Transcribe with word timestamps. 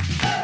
Hey! 0.00 0.43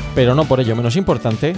pero 0.15 0.35
no 0.35 0.45
por 0.45 0.59
ello 0.59 0.75
menos 0.75 0.95
importante, 0.95 1.53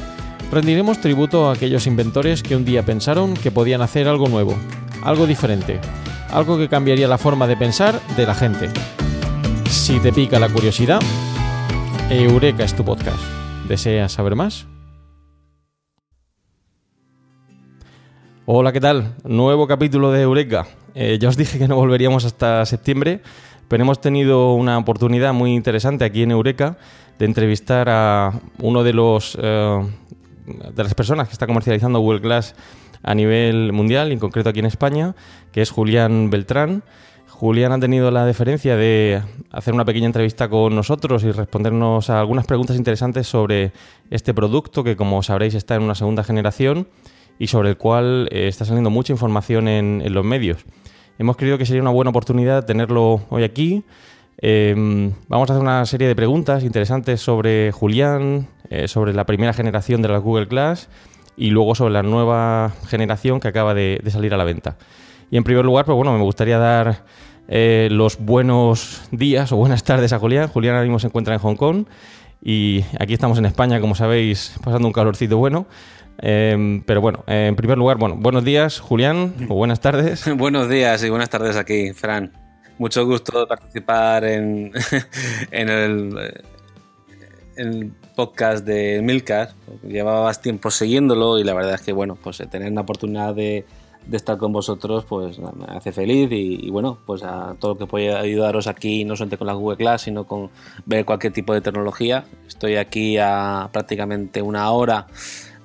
rendiremos 0.51 1.01
tributo 1.01 1.49
a 1.49 1.53
aquellos 1.53 1.87
inventores 1.87 2.43
que 2.43 2.55
un 2.55 2.65
día 2.65 2.83
pensaron 2.83 3.33
que 3.33 3.51
podían 3.51 3.81
hacer 3.81 4.07
algo 4.07 4.27
nuevo, 4.27 4.55
algo 5.03 5.25
diferente, 5.25 5.79
algo 6.29 6.57
que 6.57 6.69
cambiaría 6.69 7.07
la 7.07 7.17
forma 7.17 7.47
de 7.47 7.57
pensar 7.57 7.99
de 8.15 8.25
la 8.25 8.35
gente. 8.35 8.69
Si 9.69 9.99
te 9.99 10.13
pica 10.13 10.39
la 10.39 10.49
curiosidad, 10.49 11.01
Eureka 12.09 12.63
es 12.63 12.75
tu 12.75 12.85
podcast. 12.85 13.19
¿Deseas 13.67 14.11
saber 14.11 14.35
más? 14.35 14.67
Hola, 18.45 18.73
¿qué 18.73 18.81
tal? 18.81 19.15
Nuevo 19.23 19.67
capítulo 19.67 20.11
de 20.11 20.21
Eureka. 20.21 20.67
Eh, 20.95 21.17
ya 21.19 21.29
os 21.29 21.37
dije 21.37 21.57
que 21.57 21.67
no 21.67 21.75
volveríamos 21.75 22.25
hasta 22.25 22.65
septiembre, 22.65 23.21
pero 23.73 23.85
hemos 23.85 24.01
tenido 24.01 24.53
una 24.53 24.77
oportunidad 24.77 25.33
muy 25.33 25.55
interesante 25.55 26.05
aquí 26.05 26.21
en 26.21 26.29
Eureka 26.29 26.77
de 27.17 27.25
entrevistar 27.25 27.89
a 27.89 28.39
uno 28.59 28.83
de 28.83 28.93
los 28.93 29.35
eh, 29.41 29.81
de 30.75 30.83
las 30.83 30.93
personas 30.93 31.27
que 31.27 31.31
está 31.31 31.47
comercializando 31.47 31.97
Google 31.99 32.19
Glass 32.19 32.53
a 33.01 33.15
nivel 33.15 33.73
mundial, 33.73 34.11
en 34.11 34.19
concreto 34.19 34.51
aquí 34.51 34.59
en 34.59 34.67
España, 34.67 35.15
que 35.51 35.63
es 35.63 35.71
Julián 35.71 36.29
Beltrán. 36.29 36.83
Julián 37.27 37.71
ha 37.71 37.79
tenido 37.79 38.11
la 38.11 38.27
deferencia 38.27 38.75
de 38.75 39.23
hacer 39.49 39.73
una 39.73 39.85
pequeña 39.85 40.05
entrevista 40.05 40.49
con 40.49 40.75
nosotros 40.75 41.23
y 41.23 41.31
respondernos 41.31 42.11
a 42.11 42.19
algunas 42.19 42.45
preguntas 42.45 42.77
interesantes 42.77 43.25
sobre 43.25 43.71
este 44.11 44.35
producto 44.35 44.83
que, 44.83 44.95
como 44.95 45.23
sabréis, 45.23 45.55
está 45.55 45.73
en 45.73 45.81
una 45.81 45.95
segunda 45.95 46.23
generación 46.23 46.87
y 47.39 47.47
sobre 47.47 47.69
el 47.69 47.77
cual 47.77 48.29
eh, 48.29 48.47
está 48.47 48.65
saliendo 48.65 48.91
mucha 48.91 49.13
información 49.13 49.67
en, 49.67 50.03
en 50.05 50.13
los 50.13 50.23
medios. 50.23 50.63
Hemos 51.19 51.37
creído 51.37 51.57
que 51.57 51.65
sería 51.65 51.81
una 51.81 51.91
buena 51.91 52.09
oportunidad 52.09 52.65
tenerlo 52.65 53.21
hoy 53.29 53.43
aquí 53.43 53.83
Em, 54.45 55.13
vamos 55.29 55.49
a 55.49 55.53
hacer 55.53 55.61
una 55.61 55.85
serie 55.85 56.05
de 56.05 56.15
preguntas 56.17 56.63
interesantes 56.63 57.21
sobre 57.21 57.71
Julián, 57.71 58.49
eh, 58.69 58.89
sobre 58.89 59.13
la 59.13 59.25
primera 59.25 59.53
generación 59.53 60.01
de 60.01 60.09
las 60.09 60.21
Google 60.21 60.47
Glass 60.47 60.89
y 61.37 61.49
luego 61.51 61.75
sobre 61.75 61.93
la 61.93 62.03
nueva 62.03 62.73
generación 62.87 63.39
que 63.39 63.47
acaba 63.47 63.73
de, 63.73 64.01
salir 64.09 64.33
a 64.33 64.37
la 64.37 64.43
venta. 64.43 64.77
Y 65.31 65.37
en 65.37 65.45
primer 65.45 65.63
lugar, 65.63 65.85
pues 65.85 65.95
bueno, 65.95 66.11
me 66.17 66.23
gustaría 66.23 66.57
dar 66.57 67.05
eh, 67.47 67.87
los 67.89 68.19
buenos 68.19 69.01
días 69.11 69.51
o 69.53 69.55
buenas 69.55 69.85
tardes 69.85 70.11
a 70.11 70.19
Julián. 70.19 70.49
Julián 70.49 70.75
ahora 70.75 70.83
mismo 70.83 70.99
se 70.99 71.07
encuentra 71.07 71.33
en 71.33 71.39
Hong 71.39 71.55
Kong 71.55 71.85
y 72.43 72.83
aquí 72.99 73.13
estamos 73.13 73.37
en 73.37 73.45
España, 73.45 73.79
como 73.79 73.95
sabéis, 73.95 74.55
pasando 74.63 74.87
un 74.87 74.93
calorcito 74.93 75.37
bueno. 75.37 75.67
Em, 76.19 76.81
pero 76.83 77.01
bueno, 77.01 77.23
en 77.27 77.55
primer 77.55 77.77
lugar, 77.77 77.97
bueno, 77.97 78.15
buenos 78.17 78.43
días, 78.43 78.79
Julián, 78.79 79.33
o 79.49 79.55
buenas 79.55 79.81
tardes. 79.81 80.23
buenos 80.37 80.69
días 80.69 81.03
y 81.03 81.09
buenas 81.09 81.29
tardes 81.29 81.55
aquí, 81.55 81.93
Fran 81.93 82.43
mucho 82.77 83.05
gusto 83.05 83.39
de 83.39 83.47
participar 83.47 84.23
en, 84.25 84.71
en, 85.51 85.69
el, 87.55 87.93
podcast 88.15 88.65
de 88.65 89.01
Milcar. 89.01 89.51
Llevabas 89.87 90.41
tiempo 90.41 90.69
siguiéndolo 90.69 91.39
y 91.39 91.43
la 91.43 91.53
verdad 91.53 91.75
es 91.75 91.81
que, 91.81 91.93
bueno, 91.93 92.15
pues 92.21 92.39
eh, 92.39 92.45
tener 92.45 92.71
la 92.71 92.81
oportunidad 92.81 93.33
de, 93.33 93.65
estar 94.11 94.37
con 94.37 94.51
vosotros, 94.51 95.05
pues 95.05 95.39
me 95.39 95.65
hace 95.69 95.91
feliz 95.91 96.29
y, 96.31 96.69
bueno, 96.69 96.99
pues 97.05 97.23
a 97.23 97.55
todo 97.57 97.73
lo 97.73 97.77
que 97.77 97.85
pueda 97.85 98.19
ayudaros 98.19 98.67
aquí, 98.67 99.05
no 99.05 99.15
solamente 99.15 99.37
con 99.37 99.47
la 99.47 99.53
Google 99.53 99.77
Class, 99.77 100.01
sino 100.03 100.25
con 100.25 100.49
ver 100.85 101.05
cualquier 101.05 101.31
tipo 101.31 101.53
de 101.53 101.61
tecnología. 101.61 102.25
Estoy 102.47 102.75
aquí 102.75 103.17
a 103.17 103.69
prácticamente 103.71 104.41
una 104.41 104.69
hora 104.71 105.07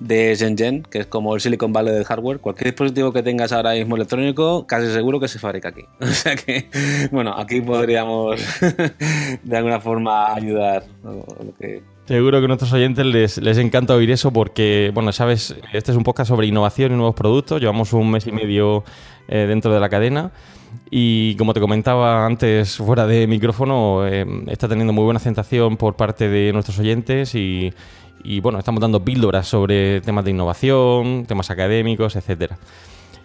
de 0.00 0.34
Shenzhen, 0.34 0.82
que 0.82 1.00
es 1.00 1.06
como 1.06 1.34
el 1.34 1.40
Silicon 1.40 1.72
Valley 1.72 1.94
del 1.94 2.04
hardware. 2.04 2.38
Cualquier 2.38 2.72
dispositivo 2.72 3.12
que 3.12 3.22
tengas 3.22 3.52
ahora 3.52 3.72
mismo 3.72 3.96
electrónico, 3.96 4.66
casi 4.66 4.90
seguro 4.92 5.20
que 5.20 5.28
se 5.28 5.38
fabrica 5.38 5.68
aquí. 5.68 5.82
O 6.00 6.06
sea 6.06 6.36
que, 6.36 6.68
bueno, 7.12 7.34
aquí 7.36 7.60
podríamos 7.60 8.40
de 9.42 9.56
alguna 9.56 9.80
forma 9.80 10.34
ayudar. 10.34 10.84
Seguro 12.06 12.38
que 12.38 12.44
a 12.44 12.48
nuestros 12.48 12.72
oyentes 12.72 13.04
les, 13.04 13.38
les, 13.38 13.58
encanta 13.58 13.94
oír 13.94 14.10
eso 14.10 14.32
porque, 14.32 14.90
bueno, 14.94 15.12
sabes, 15.12 15.54
este 15.72 15.92
es 15.92 15.96
un 15.96 16.04
podcast 16.04 16.28
sobre 16.28 16.46
innovación 16.46 16.92
y 16.92 16.96
nuevos 16.96 17.14
productos. 17.14 17.60
Llevamos 17.60 17.92
un 17.92 18.10
mes 18.10 18.26
y 18.26 18.32
medio 18.32 18.84
eh, 19.28 19.46
dentro 19.46 19.72
de 19.72 19.80
la 19.80 19.88
cadena. 19.88 20.32
Y 20.90 21.36
como 21.36 21.52
te 21.52 21.60
comentaba 21.60 22.24
antes, 22.24 22.76
fuera 22.76 23.06
de 23.06 23.26
micrófono, 23.26 24.06
eh, 24.06 24.26
está 24.48 24.68
teniendo 24.68 24.92
muy 24.92 25.04
buena 25.04 25.18
aceptación 25.18 25.76
por 25.76 25.96
parte 25.96 26.28
de 26.28 26.52
nuestros 26.52 26.78
oyentes 26.78 27.34
y, 27.34 27.72
bueno, 28.40 28.58
estamos 28.58 28.80
dando 28.80 29.04
píldoras 29.04 29.46
sobre 29.46 30.00
temas 30.00 30.24
de 30.24 30.30
innovación, 30.30 31.26
temas 31.26 31.50
académicos, 31.50 32.16
etcétera. 32.16 32.58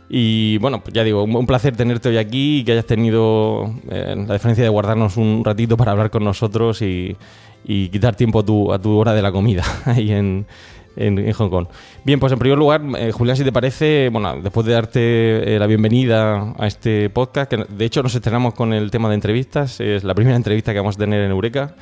Y 0.09 0.57
bueno, 0.57 0.83
pues 0.83 0.93
ya 0.93 1.03
digo, 1.03 1.23
un 1.23 1.47
placer 1.47 1.75
tenerte 1.75 2.09
hoy 2.09 2.17
aquí 2.17 2.59
y 2.59 2.63
que 2.63 2.73
hayas 2.73 2.85
tenido 2.85 3.73
eh, 3.89 4.13
la 4.27 4.33
diferencia 4.33 4.63
de 4.63 4.69
guardarnos 4.69 5.17
un 5.17 5.43
ratito 5.43 5.77
para 5.77 5.93
hablar 5.93 6.11
con 6.11 6.23
nosotros 6.23 6.81
y, 6.81 7.17
quitar 7.65 8.15
tiempo 8.15 8.39
a 8.41 8.45
tu, 8.45 8.73
a 8.73 8.79
tu, 8.79 8.97
hora 8.97 9.13
de 9.13 9.21
la 9.21 9.31
comida 9.31 9.63
ahí 9.85 10.11
en, 10.11 10.45
en, 10.95 11.31
Hong 11.31 11.49
Kong. 11.49 11.67
Bien, 12.03 12.19
pues 12.19 12.33
en 12.33 12.39
primer 12.39 12.57
lugar, 12.57 12.81
eh, 12.97 13.11
Julián, 13.11 13.37
si 13.37 13.43
te 13.43 13.51
parece, 13.51 14.09
bueno, 14.11 14.41
después 14.41 14.65
de 14.65 14.73
darte 14.73 15.55
eh, 15.55 15.59
la 15.59 15.67
bienvenida 15.67 16.53
a 16.57 16.67
este 16.67 17.09
podcast, 17.09 17.49
que 17.49 17.57
de 17.57 17.85
hecho 17.85 18.03
nos 18.03 18.15
estrenamos 18.15 18.53
con 18.53 18.73
el 18.73 18.91
tema 18.91 19.09
de 19.09 19.15
entrevistas, 19.15 19.79
es 19.79 20.03
la 20.03 20.15
primera 20.15 20.35
entrevista 20.35 20.73
que 20.73 20.79
vamos 20.79 20.95
a 20.95 20.99
tener 20.99 21.21
en 21.21 21.31
Eureka. 21.31 21.75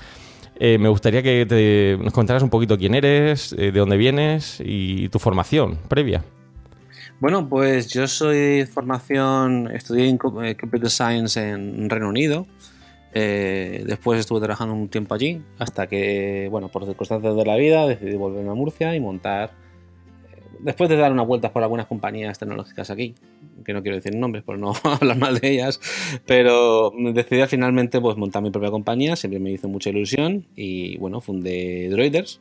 Eh, 0.60 0.78
me 0.78 0.90
gustaría 0.90 1.24
que 1.24 1.46
te, 1.46 1.98
nos 2.04 2.14
contaras 2.14 2.44
un 2.44 2.50
poquito 2.50 2.78
quién 2.78 2.94
eres, 2.94 3.56
de 3.56 3.72
dónde 3.72 3.98
vienes 3.98 4.62
y 4.64 5.10
tu 5.10 5.18
formación 5.18 5.78
previa. 5.88 6.24
Bueno, 7.20 7.48
pues 7.48 7.88
yo 7.88 8.08
soy 8.08 8.66
formación, 8.66 9.70
estudié 9.72 10.08
en 10.10 10.18
Computer 10.18 10.90
Science 10.90 11.40
en 11.40 11.90
Reino 11.90 12.10
Unido. 12.10 12.48
Después 13.14 14.20
estuve 14.20 14.40
trabajando 14.40 14.74
un 14.74 14.90
tiempo 14.90 15.14
allí, 15.14 15.42
hasta 15.60 15.88
que, 15.88 16.48
bueno, 16.50 16.70
por 16.70 16.86
circunstancias 16.86 17.36
de 17.36 17.46
la 17.46 17.56
vida, 17.58 17.88
decidí 17.88 18.16
volverme 18.16 18.52
a 18.52 18.54
Murcia 18.54 18.96
y 18.96 19.00
montar 19.00 19.52
después 20.64 20.90
de 20.90 20.96
dar 20.96 21.12
unas 21.12 21.28
vueltas 21.28 21.52
por 21.52 21.64
algunas 21.64 21.88
compañías 21.88 22.40
tecnológicas 22.40 22.90
aquí, 22.90 23.16
que 23.66 23.74
no 23.74 23.82
quiero 23.82 23.98
decir 23.98 24.16
nombres 24.16 24.44
por 24.44 24.58
no 24.58 24.74
hablar 24.84 25.18
mal 25.18 25.40
de 25.40 25.50
ellas, 25.50 25.80
pero 26.26 26.92
decidí 27.14 27.46
finalmente 27.48 28.00
pues, 28.00 28.18
montar 28.18 28.42
mi 28.42 28.52
propia 28.52 28.72
compañía, 28.72 29.16
siempre 29.16 29.40
me 29.40 29.52
hizo 29.52 29.68
mucha 29.68 29.90
ilusión 29.90 30.46
y 30.56 30.98
bueno, 30.98 31.22
fundé 31.22 31.90
Droiders. 31.90 32.40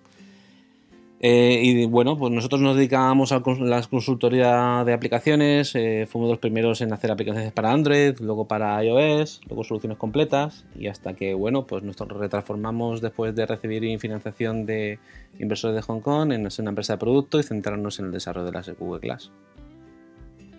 Eh, 1.23 1.61
y 1.63 1.85
bueno, 1.85 2.17
pues 2.17 2.33
nosotros 2.33 2.63
nos 2.63 2.77
dedicábamos 2.77 3.31
a 3.33 3.43
la 3.61 3.83
consultoría 3.83 4.85
de 4.87 4.95
aplicaciones, 4.95 5.75
eh, 5.75 6.07
fuimos 6.11 6.31
los 6.31 6.39
primeros 6.39 6.81
en 6.81 6.95
hacer 6.95 7.11
aplicaciones 7.13 7.53
para 7.53 7.73
Android, 7.73 8.19
luego 8.21 8.49
para 8.49 8.83
iOS, 8.83 9.43
luego 9.47 9.63
soluciones 9.63 9.99
completas 9.99 10.65
y 10.75 10.87
hasta 10.87 11.13
que, 11.13 11.35
bueno, 11.35 11.67
pues 11.67 11.83
nos 11.83 11.99
retransformamos 11.99 13.03
después 13.03 13.35
de 13.35 13.45
recibir 13.45 13.85
financiación 14.01 14.65
de 14.65 14.99
inversores 15.39 15.77
de 15.77 15.83
Hong 15.83 16.01
Kong 16.01 16.33
en 16.33 16.49
una 16.59 16.71
empresa 16.71 16.95
de 16.95 16.99
producto 16.99 17.39
y 17.39 17.43
centrarnos 17.43 17.99
en 17.99 18.07
el 18.07 18.13
desarrollo 18.13 18.47
de 18.47 18.53
las 18.53 18.79
Google 18.79 19.01
Glass. 19.01 19.31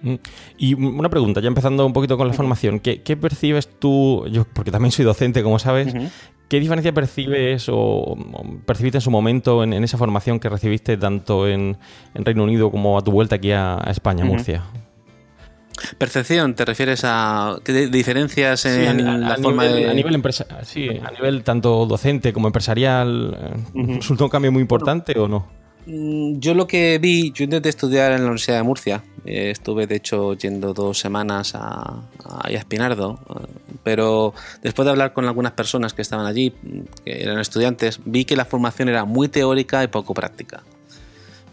Mm. 0.01 0.15
Y 0.57 0.73
una 0.73 1.09
pregunta, 1.09 1.41
ya 1.41 1.47
empezando 1.47 1.85
un 1.85 1.93
poquito 1.93 2.17
con 2.17 2.27
la 2.27 2.33
formación, 2.33 2.79
¿qué, 2.79 3.17
percibes 3.17 3.69
tú, 3.79 4.25
yo 4.31 4.45
porque 4.45 4.71
también 4.71 4.91
soy 4.91 5.05
docente, 5.05 5.43
como 5.43 5.59
sabes, 5.59 5.93
¿Qué 6.51 6.59
diferencia 6.59 6.91
percibes 6.91 7.67
o, 7.69 8.17
percibiste 8.65 8.97
en 8.97 9.01
su 9.01 9.09
momento 9.09 9.63
en, 9.63 9.71
esa 9.85 9.97
formación 9.97 10.37
que 10.37 10.49
recibiste 10.49 10.97
tanto 10.97 11.47
en, 11.47 11.77
Reino 12.13 12.43
Unido 12.43 12.69
como 12.69 12.97
a 12.97 13.01
tu 13.01 13.09
vuelta 13.09 13.37
aquí 13.37 13.53
a, 13.53 13.81
España, 13.87 14.25
Murcia? 14.25 14.61
Percepción, 15.97 16.53
¿te 16.53 16.65
refieres 16.65 17.03
a 17.05 17.55
qué 17.63 17.87
diferencias 17.87 18.65
en 18.65 19.21
la 19.21 19.37
forma 19.37 19.63
de... 19.63 19.89
A 19.89 19.93
nivel 19.93 20.21
sí, 20.63 20.89
a 20.89 21.11
nivel 21.11 21.41
tanto 21.45 21.85
docente 21.85 22.33
como 22.33 22.47
empresarial, 22.47 23.63
¿resultó 23.73 24.25
un 24.25 24.29
cambio 24.29 24.51
muy 24.51 24.61
importante 24.61 25.17
o 25.17 25.29
no? 25.29 25.60
Mm, 25.85 26.39
yo 26.39 26.53
lo 26.53 26.67
que 26.67 26.99
vi, 26.99 27.31
yo 27.31 27.43
intenté 27.43 27.69
estudiar 27.69 28.11
en 28.11 28.19
la 28.19 28.25
Universidad 28.25 28.57
de 28.57 28.63
Murcia, 28.63 29.03
eh, 29.25 29.49
estuve 29.49 29.87
de 29.87 29.95
hecho 29.95 30.33
yendo 30.33 30.73
dos 30.73 30.99
semanas 30.99 31.55
a, 31.55 32.03
a, 32.23 32.49
Espinardo, 32.49 33.19
eh, 33.29 33.47
pero 33.83 34.33
después 34.61 34.85
de 34.85 34.91
hablar 34.91 35.13
con 35.13 35.25
algunas 35.25 35.53
personas 35.53 35.93
que 35.93 36.03
estaban 36.03 36.27
allí, 36.27 36.53
que 37.03 37.23
eran 37.23 37.39
estudiantes, 37.39 37.99
vi 38.05 38.25
que 38.25 38.35
la 38.35 38.45
formación 38.45 38.89
era 38.89 39.05
muy 39.05 39.27
teórica 39.27 39.83
y 39.83 39.87
poco 39.87 40.13
práctica. 40.13 40.61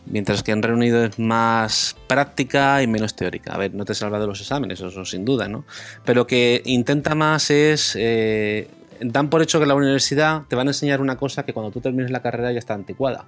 Mientras 0.04 0.42
que 0.42 0.52
en 0.52 0.62
Reino 0.62 1.04
es 1.04 1.19
más 1.19 1.94
práctica 2.06 2.82
y 2.82 2.86
menos 2.86 3.14
teórica. 3.14 3.52
A 3.52 3.58
ver, 3.58 3.75
no 3.75 3.84
te 3.84 3.94
salva 3.94 4.19
de 4.19 4.26
los 4.26 4.40
exámenes, 4.40 4.80
eso 4.80 5.04
sin 5.04 5.26
duda, 5.26 5.48
¿no? 5.48 5.66
Pero 6.06 6.26
que 6.26 6.62
intenta 6.64 7.14
más 7.14 7.50
es 7.50 7.94
eh, 7.98 8.69
dan 9.00 9.28
por 9.28 9.42
hecho 9.42 9.60
que 9.60 9.66
la 9.66 9.75
universidad 9.75 10.42
te 10.48 10.56
van 10.56 10.69
a 10.69 10.70
enseñar 10.70 11.02
una 11.02 11.16
cosa 11.16 11.44
que 11.44 11.52
cuando 11.52 11.70
tú 11.70 11.80
termines 11.80 12.10
la 12.10 12.22
carrera 12.22 12.52
ya 12.52 12.58
está 12.58 12.72
anticuada 12.72 13.26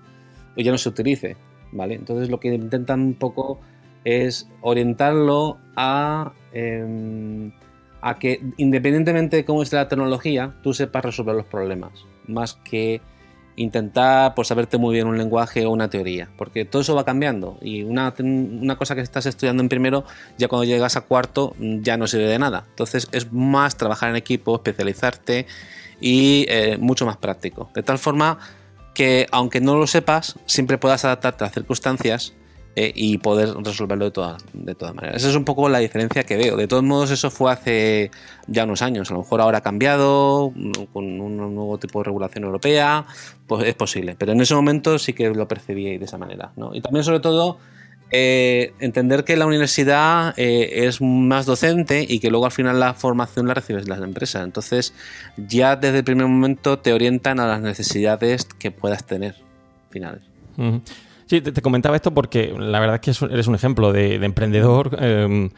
o 0.56 0.60
ya 0.60 0.70
no 0.70 0.78
se 0.78 0.88
utilice, 0.88 1.36
¿vale? 1.72 1.94
Entonces 1.94 2.30
lo 2.30 2.40
que 2.40 2.48
intentan 2.54 3.00
un 3.00 3.14
poco 3.14 3.60
es 4.04 4.48
orientarlo 4.62 5.58
a, 5.76 6.32
em, 6.52 7.52
a 8.00 8.18
que 8.18 8.40
independientemente 8.56 9.36
de 9.36 9.44
cómo 9.44 9.62
esté 9.62 9.76
la 9.76 9.88
tecnología, 9.88 10.54
tú 10.62 10.72
sepas 10.72 11.04
resolver 11.04 11.34
los 11.34 11.46
problemas, 11.46 11.92
más 12.26 12.54
que 12.54 13.00
intentar 13.56 14.34
pues, 14.34 14.48
saberte 14.48 14.78
muy 14.78 14.94
bien 14.94 15.06
un 15.06 15.18
lenguaje 15.18 15.66
o 15.66 15.70
una 15.70 15.90
teoría, 15.90 16.30
porque 16.36 16.64
todo 16.64 16.82
eso 16.82 16.94
va 16.94 17.04
cambiando 17.04 17.58
y 17.60 17.82
una, 17.82 18.14
una, 18.18 18.76
cosa 18.76 18.94
que 18.94 19.02
estás 19.02 19.26
estudiando 19.26 19.62
en 19.62 19.68
primero, 19.68 20.04
ya 20.38 20.48
cuando 20.48 20.64
llegas 20.64 20.96
a 20.96 21.02
cuarto 21.02 21.54
ya 21.58 21.96
no 21.96 22.06
sirve 22.06 22.26
de 22.26 22.38
nada. 22.38 22.64
Entonces 22.70 23.08
es 23.12 23.32
más 23.32 23.76
trabajar 23.76 24.10
en 24.10 24.16
equipo, 24.16 24.56
especializarte 24.56 25.46
y 26.00 26.46
eh, 26.48 26.78
mucho 26.78 27.04
más 27.04 27.18
práctico. 27.18 27.70
De 27.74 27.82
tal 27.82 27.98
forma 27.98 28.38
que 29.00 29.26
aunque 29.30 29.62
no 29.62 29.78
lo 29.78 29.86
sepas, 29.86 30.38
siempre 30.44 30.76
puedas 30.76 31.06
adaptarte 31.06 31.42
a 31.42 31.46
las 31.46 31.54
circunstancias 31.54 32.34
eh, 32.76 32.92
y 32.94 33.16
poder 33.16 33.48
resolverlo 33.64 34.04
de, 34.04 34.10
toda, 34.10 34.36
de 34.52 34.74
todas 34.74 34.94
maneras. 34.94 35.16
Esa 35.16 35.30
es 35.30 35.36
un 35.36 35.46
poco 35.46 35.70
la 35.70 35.78
diferencia 35.78 36.22
que 36.24 36.36
veo. 36.36 36.54
De 36.54 36.68
todos 36.68 36.82
modos, 36.82 37.10
eso 37.10 37.30
fue 37.30 37.50
hace 37.50 38.10
ya 38.46 38.64
unos 38.64 38.82
años. 38.82 39.10
A 39.10 39.14
lo 39.14 39.20
mejor 39.20 39.40
ahora 39.40 39.56
ha 39.56 39.60
cambiado, 39.62 40.52
con 40.92 41.18
un 41.18 41.38
nuevo 41.38 41.78
tipo 41.78 42.00
de 42.00 42.04
regulación 42.04 42.44
europea, 42.44 43.06
pues 43.46 43.66
es 43.66 43.74
posible. 43.74 44.16
Pero 44.18 44.32
en 44.32 44.40
ese 44.42 44.54
momento 44.54 44.98
sí 44.98 45.14
que 45.14 45.30
lo 45.30 45.48
percibí 45.48 45.96
de 45.96 46.04
esa 46.04 46.18
manera. 46.18 46.52
Y 46.74 46.82
también, 46.82 47.02
sobre 47.02 47.20
todo, 47.20 47.56
eh, 48.12 48.72
entender 48.80 49.24
que 49.24 49.36
la 49.36 49.46
universidad 49.46 50.34
eh, 50.36 50.86
es 50.86 51.00
más 51.00 51.46
docente 51.46 52.04
y 52.08 52.18
que 52.18 52.30
luego 52.30 52.44
al 52.44 52.52
final 52.52 52.80
la 52.80 52.94
formación 52.94 53.46
la 53.46 53.54
recibes 53.54 53.84
de 53.84 53.90
las 53.90 54.00
empresas. 54.00 54.44
Entonces 54.44 54.94
ya 55.36 55.76
desde 55.76 55.98
el 55.98 56.04
primer 56.04 56.26
momento 56.26 56.78
te 56.78 56.92
orientan 56.92 57.38
a 57.38 57.46
las 57.46 57.60
necesidades 57.60 58.44
que 58.58 58.70
puedas 58.70 59.06
tener 59.06 59.36
finales. 59.90 60.22
Sí, 61.26 61.40
te, 61.40 61.62
comentaba 61.62 61.94
esto 61.94 62.12
porque 62.12 62.52
la 62.58 62.80
verdad 62.80 63.00
es 63.00 63.18
que 63.18 63.26
eres 63.26 63.46
un 63.46 63.54
ejemplo 63.54 63.92
de, 63.92 64.16
emprendedor 64.16 64.98
em, 65.00 65.50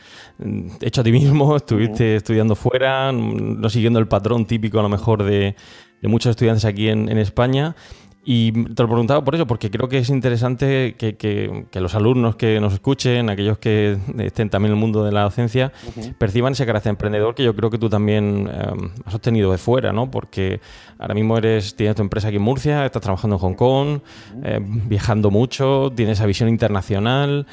hecho 0.83 1.01
a 1.01 1.05
ti 1.05 1.13
mismo, 1.13 1.57
estuviste 1.57 2.17
estudiando 2.17 2.55
fuera, 2.55 3.11
no 3.11 3.69
siguiendo 3.71 3.99
el 3.99 4.07
patrón 4.07 4.45
típico 4.45 4.79
a 4.79 4.83
lo 4.83 4.91
mejor 4.91 5.25
de, 5.25 5.57
muchos 6.03 6.31
estudiantes 6.31 6.67
aquí 6.67 6.89
en, 6.89 7.09
en 7.09 7.17
España 7.17 7.75
y 8.25 8.53
te 8.53 8.83
lo 8.83 8.89
preguntaba 8.89 9.25
por 9.25 9.35
eso, 9.35 9.49
porque 9.49 9.69
creo 9.69 9.89
que 9.89 9.99
es 9.99 10.09
interesante 10.09 10.95
que, 10.97 11.67
los 11.75 11.95
alumnos 11.97 12.37
que 12.37 12.61
nos 12.61 12.73
escuchen, 12.73 13.29
aquellos 13.29 13.59
que 13.59 13.99
estén 14.19 14.49
también 14.49 14.73
en 14.73 14.79
el 14.79 14.81
mundo 14.81 15.05
de 15.05 15.11
la 15.11 15.23
docencia, 15.23 15.73
perciban 16.19 16.53
ese 16.53 16.65
carácter 16.65 16.91
emprendedor 16.91 17.35
que 17.35 17.43
yo 17.43 17.55
creo 17.57 17.69
que 17.69 17.79
tú 17.79 17.89
también 17.89 18.49
em, 18.49 18.91
has 19.05 19.15
obtenido 19.17 19.51
de 19.51 19.59
fuera, 19.59 19.93
¿no? 19.93 20.09
Porque 20.09 20.61
ahora 20.99 21.15
mismo 21.15 21.37
eres, 21.37 21.75
tienes 21.75 21.97
tu 21.97 22.03
empresa 22.03 22.29
aquí 22.29 22.37
en 22.37 22.43
Murcia, 22.43 22.87
estás 22.87 23.03
trabajando 23.03 23.37
en 23.37 23.41
Hong 23.41 23.55
Kong, 23.55 24.01
em, 24.45 24.89
viajando 24.89 25.33
mucho, 25.33 25.91
tienes 25.93 26.19
esa 26.19 26.27
visión 26.27 26.49
internacional, 26.49 27.47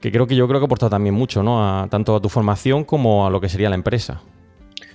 que 0.00 0.12
creo 0.12 0.28
que 0.28 0.36
yo 0.36 0.46
creo 0.46 0.60
que 0.60 0.64
ha 0.64 0.66
aportado 0.66 0.90
también 0.90 1.14
mucho, 1.16 1.42
¿no? 1.42 1.88
tanto 1.88 2.14
a 2.14 2.20
tu 2.20 2.28
formación 2.28 2.84
como 2.84 3.26
a 3.26 3.30
lo 3.30 3.40
que 3.40 3.48
sería 3.48 3.68
la 3.68 3.74
empresa. 3.74 4.20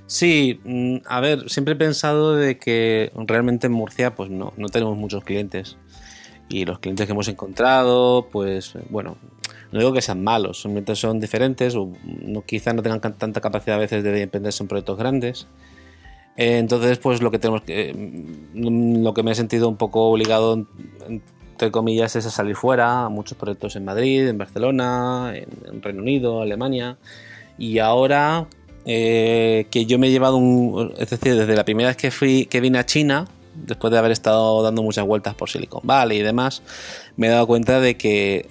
Sí, 0.10 0.60
mm, 0.66 0.98
a 1.06 1.20
ver, 1.20 1.52
siempre 1.52 1.76
he 1.76 1.78
pensado 1.78 2.36
de 2.36 2.58
que 2.58 3.12
realmente 3.28 3.68
en 3.68 3.74
Murcia 3.74 4.16
pues 4.16 4.32
no, 4.32 4.54
no 4.58 4.68
tenemos 4.70 4.98
muchos 4.98 5.24
clientes. 5.24 5.78
Y 6.50 6.66
los 6.66 6.80
clientes 6.80 7.06
que 7.06 7.12
hemos 7.12 7.28
encontrado, 7.28 8.28
pues 8.32 8.74
bueno, 8.90 9.18
no 9.72 9.78
digo 9.78 9.94
que 9.94 10.02
sean 10.02 10.24
malos, 10.24 10.62
simplemente 10.62 10.96
son 10.96 11.20
diferentes 11.20 11.76
o 11.76 11.94
no, 12.26 12.42
quizás 12.42 12.74
no 12.74 12.82
tengan 12.82 13.02
tanta 13.02 13.40
capacidad 13.40 13.78
a 13.78 13.80
veces 13.80 14.04
de 14.04 14.12
dependerse 14.12 14.64
en 14.64 14.68
proyectos 14.68 14.98
grandes. 14.98 15.48
entonces, 16.38 16.98
pues 16.98 17.22
lo 17.22 17.30
que 17.30 17.38
tenemos 17.38 17.62
que. 17.62 17.94
Mm, 17.94 19.04
lo 19.04 19.14
que 19.14 19.22
me 19.22 19.32
he 19.32 19.36
sentido 19.36 19.70
un 19.70 19.78
poco 19.78 20.10
obligado, 20.10 20.66
entre 21.52 21.72
comillas, 21.72 22.16
es 22.16 22.26
a 22.26 22.32
salir 22.32 22.56
fuera, 22.56 23.06
a 23.06 23.10
muchos 23.10 23.38
proyectos 23.38 23.76
en 23.76 23.86
Madrid, 23.86 24.28
en 24.28 24.40
Barcelona, 24.40 25.34
en 25.36 25.84
Reino 25.84 26.02
Unido, 26.02 26.42
Alemania. 26.42 26.98
Y 27.60 27.80
ahora, 27.80 28.48
eh, 28.91 29.68
que 29.69 29.86
yo 29.86 30.00
me 30.00 30.07
he 30.07 30.09
llevado 30.09 30.38
un. 30.38 30.94
Es 30.97 31.12
decir, 31.12 31.36
desde 31.36 31.56
la 31.56 31.63
primera 31.63 31.89
vez 31.89 31.95
que, 31.95 32.09
fui, 32.09 32.47
que 32.47 32.59
vine 32.59 32.80
a 32.80 32.88
China, 32.88 33.27
después 33.53 33.91
de 33.91 34.00
haber 34.00 34.12
estado 34.12 34.63
dando 34.63 34.81
muchas 34.81 35.06
vueltas 35.06 35.36
por 35.36 35.47
Silicon 35.47 35.81
Valley 35.83 36.18
y 36.18 36.21
demás, 36.24 36.63
me 37.15 37.27
he 37.27 37.30
dado 37.30 37.45
cuenta 37.45 37.80
de 37.80 37.97
que 37.97 38.50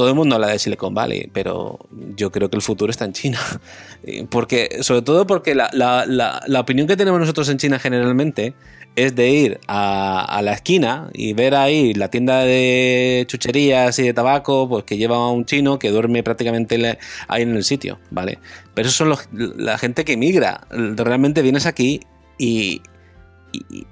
todo 0.00 0.08
el 0.08 0.14
mundo 0.14 0.36
habla 0.36 0.46
de 0.46 0.58
Silicon 0.58 0.94
Valley, 0.94 1.28
pero 1.30 1.78
yo 2.16 2.32
creo 2.32 2.48
que 2.48 2.56
el 2.56 2.62
futuro 2.62 2.90
está 2.90 3.04
en 3.04 3.12
China. 3.12 3.38
Porque, 4.30 4.78
sobre 4.80 5.02
todo 5.02 5.26
porque 5.26 5.54
la, 5.54 5.68
la, 5.74 6.06
la 6.46 6.60
opinión 6.60 6.86
que 6.88 6.96
tenemos 6.96 7.20
nosotros 7.20 7.46
en 7.50 7.58
China 7.58 7.78
generalmente 7.78 8.54
es 8.96 9.14
de 9.14 9.28
ir 9.28 9.60
a, 9.68 10.40
la 10.42 10.52
esquina 10.54 11.10
y 11.12 11.34
ver 11.34 11.54
ahí 11.54 11.92
la 11.92 12.08
tienda 12.08 12.40
de 12.44 13.26
chucherías 13.28 13.98
y 13.98 14.04
de 14.04 14.14
tabaco, 14.14 14.70
pues 14.70 14.84
que 14.84 14.96
lleva 14.96 15.16
a 15.16 15.28
un 15.28 15.44
chino 15.44 15.78
que 15.78 15.90
duerme 15.90 16.22
prácticamente 16.22 16.98
ahí 17.28 17.42
en 17.42 17.54
el 17.54 17.64
sitio, 17.64 17.98
¿vale? 18.10 18.38
Pero 18.72 18.88
eso 18.88 19.04
son 19.04 19.54
la 19.58 19.76
gente 19.76 20.06
que 20.06 20.14
emigra. 20.14 20.66
Realmente 20.70 21.42
vienes 21.42 21.66
aquí 21.66 22.00
y, 22.38 22.80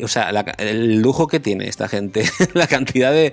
o 0.02 0.08
sea, 0.08 0.30
el 0.58 1.00
lujo 1.00 1.26
que 1.26 1.40
tiene 1.40 1.68
esta 1.68 1.88
gente, 1.88 2.24
la 2.54 2.66
cantidad 2.66 3.12
de 3.12 3.32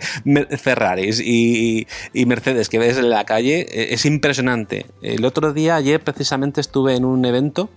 Ferraris 0.58 1.20
y, 1.20 1.88
Mercedes 2.25 2.70
que 2.70 2.79
ves 2.79 2.98
en 2.98 3.10
la 3.10 3.24
calle 3.25 3.67
e, 3.70 3.94
es 3.94 4.05
impresionante. 4.05 4.86
El 5.01 5.25
otro 5.25 5.53
día, 5.53 5.75
ayer 5.75 6.01
precisamente 6.01 6.62
estuve 6.62 6.96
en 6.96 7.05
un 7.05 7.24
evento 7.25 7.70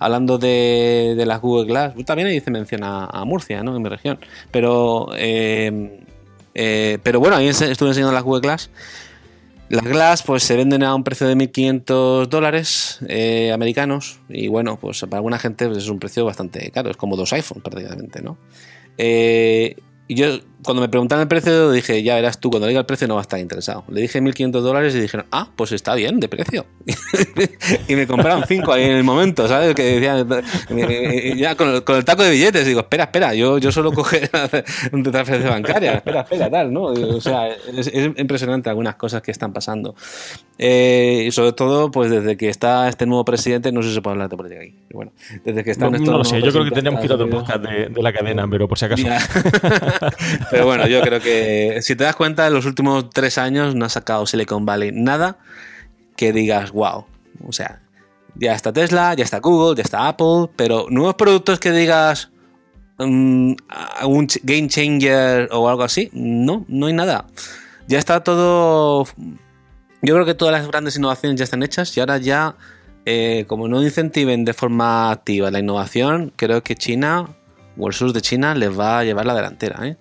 hablando 0.00 0.38
de, 0.38 1.22
las 1.26 1.40
Google 1.40 1.66
Glass, 1.66 1.94
también 2.04 2.28
ahí 2.28 2.34
dice 2.34 2.50
mención 2.50 2.82
a, 2.84 3.24
Murcia, 3.24 3.62
¿no? 3.62 3.76
En 3.76 3.82
mi 3.82 3.88
región. 3.88 4.18
Pero, 4.50 5.08
eh, 5.16 6.04
eh, 6.54 6.98
pero 7.02 7.20
bueno, 7.20 7.36
ahí 7.36 7.48
estuve 7.48 7.88
enseñando 7.88 8.12
las 8.12 8.22
Google 8.22 8.42
Glass. 8.42 8.70
Las 9.68 9.84
Glass 9.84 10.22
pues 10.22 10.42
se 10.42 10.56
venden 10.56 10.82
a 10.82 10.94
un 10.94 11.04
precio 11.04 11.26
de 11.26 11.36
1.500 11.36 12.26
dólares 12.26 12.98
eh, 13.08 13.52
americanos 13.52 14.20
y 14.28 14.48
bueno, 14.48 14.78
pues 14.80 15.00
para 15.00 15.16
alguna 15.16 15.38
gente 15.38 15.66
pues, 15.66 15.78
es 15.78 15.88
un 15.88 15.98
precio 15.98 16.24
bastante 16.24 16.70
caro, 16.70 16.90
es 16.90 16.96
como 16.96 17.16
dos 17.16 17.32
iPhones 17.32 17.62
prácticamente, 17.62 18.22
¿no? 18.22 18.38
y 19.00 20.14
yo 20.14 20.38
cuando 20.62 20.80
me 20.80 20.88
preguntaron 20.88 21.22
el 21.22 21.28
precio, 21.28 21.70
dije, 21.70 22.02
ya 22.02 22.16
verás 22.16 22.40
tú, 22.40 22.50
cuando 22.50 22.66
diga 22.66 22.80
el 22.80 22.86
precio 22.86 23.06
no 23.06 23.14
va 23.14 23.20
a 23.20 23.22
estar 23.22 23.38
interesado. 23.38 23.84
Le 23.88 24.00
dije 24.00 24.20
1.500 24.20 24.50
dólares 24.60 24.94
y 24.94 25.00
dijeron, 25.00 25.26
ah, 25.30 25.48
pues 25.54 25.72
está 25.72 25.94
bien 25.94 26.18
de 26.20 26.28
precio. 26.28 26.66
y 27.88 27.94
me 27.94 28.06
compraron 28.06 28.44
5 28.46 28.72
ahí 28.72 28.84
en 28.84 28.96
el 28.96 29.04
momento, 29.04 29.46
¿sabes? 29.46 29.74
Que 29.74 30.00
decían, 30.00 30.26
ya 31.36 31.54
con 31.54 31.68
el, 31.68 32.04
taco 32.04 32.24
de 32.24 32.30
billetes, 32.30 32.66
digo, 32.66 32.80
espera, 32.80 33.04
espera, 33.04 33.34
yo, 33.34 33.58
yo 33.58 33.70
solo 33.70 33.92
coger 33.92 34.30
una 34.92 35.10
transferencia 35.10 35.50
bancaria, 35.50 35.94
espera, 35.94 36.22
espera, 36.22 36.50
tal, 36.50 36.72
¿no? 36.72 36.84
O 36.84 37.20
sea, 37.20 37.48
es, 37.48 37.92
impresionante 37.94 38.68
algunas 38.68 38.96
cosas 38.96 39.22
que 39.22 39.30
están 39.30 39.52
pasando. 39.52 39.94
Eh, 40.58 41.24
y 41.28 41.30
sobre 41.30 41.52
todo, 41.52 41.90
pues 41.92 42.10
desde 42.10 42.36
que 42.36 42.48
está 42.48 42.88
este 42.88 43.06
nuevo 43.06 43.24
presidente, 43.24 43.70
no 43.70 43.80
sé 43.82 43.90
si 43.90 43.94
se 43.94 44.02
puede 44.02 44.14
hablar 44.14 44.28
de 44.28 44.36
política 44.36 44.62
aquí. 44.62 44.74
bueno, 44.92 45.12
desde 45.44 45.62
que 45.62 45.70
está 45.70 45.88
no, 45.88 45.98
no 45.98 46.18
lo 46.18 46.24
sé, 46.24 46.42
yo 46.42 46.50
creo 46.50 46.64
que 46.64 46.72
tendríamos 46.72 47.00
que 47.00 47.06
ir 47.06 47.12
a 47.12 47.14
otro 47.14 47.30
podcast 47.30 47.62
de, 47.62 47.88
de, 47.88 48.02
la 48.02 48.12
cadena, 48.12 48.48
pero 48.50 48.66
por 48.66 48.76
si 48.76 48.86
acaso. 48.86 49.06
Pero 50.50 50.66
bueno, 50.66 50.86
yo 50.86 51.00
creo 51.02 51.20
que 51.20 51.78
si 51.82 51.96
te 51.96 52.04
das 52.04 52.16
cuenta, 52.16 52.46
en 52.46 52.54
los 52.54 52.66
últimos 52.66 53.10
tres 53.10 53.38
años 53.38 53.74
no 53.74 53.84
ha 53.84 53.88
sacado 53.88 54.26
Silicon 54.26 54.64
Valley 54.64 54.92
nada 54.92 55.38
que 56.16 56.32
digas, 56.32 56.72
wow. 56.72 57.06
O 57.46 57.52
sea, 57.52 57.80
ya 58.34 58.54
está 58.54 58.72
Tesla, 58.72 59.14
ya 59.14 59.24
está 59.24 59.38
Google, 59.38 59.76
ya 59.76 59.82
está 59.82 60.08
Apple, 60.08 60.50
pero 60.56 60.86
nuevos 60.90 61.14
productos 61.14 61.58
que 61.60 61.70
digas 61.70 62.30
um, 62.98 63.56
un 64.04 64.28
game 64.42 64.68
changer 64.68 65.48
o 65.52 65.68
algo 65.68 65.82
así, 65.82 66.10
no, 66.12 66.64
no 66.68 66.86
hay 66.86 66.92
nada. 66.92 67.26
Ya 67.86 67.98
está 67.98 68.22
todo. 68.22 69.06
Yo 70.02 70.14
creo 70.14 70.26
que 70.26 70.34
todas 70.34 70.52
las 70.52 70.68
grandes 70.68 70.96
innovaciones 70.96 71.38
ya 71.38 71.44
están 71.44 71.62
hechas 71.62 71.96
y 71.96 72.00
ahora 72.00 72.18
ya, 72.18 72.56
eh, 73.06 73.44
como 73.48 73.66
no 73.68 73.82
incentiven 73.82 74.44
de 74.44 74.52
forma 74.52 75.10
activa 75.10 75.50
la 75.50 75.58
innovación, 75.58 76.32
creo 76.36 76.62
que 76.62 76.76
China 76.76 77.36
o 77.78 77.88
el 77.88 77.94
sur 77.94 78.12
de 78.12 78.20
China 78.20 78.54
les 78.54 78.78
va 78.78 79.00
a 79.00 79.04
llevar 79.04 79.26
la 79.26 79.34
delantera. 79.34 79.86
¿eh? 79.86 79.96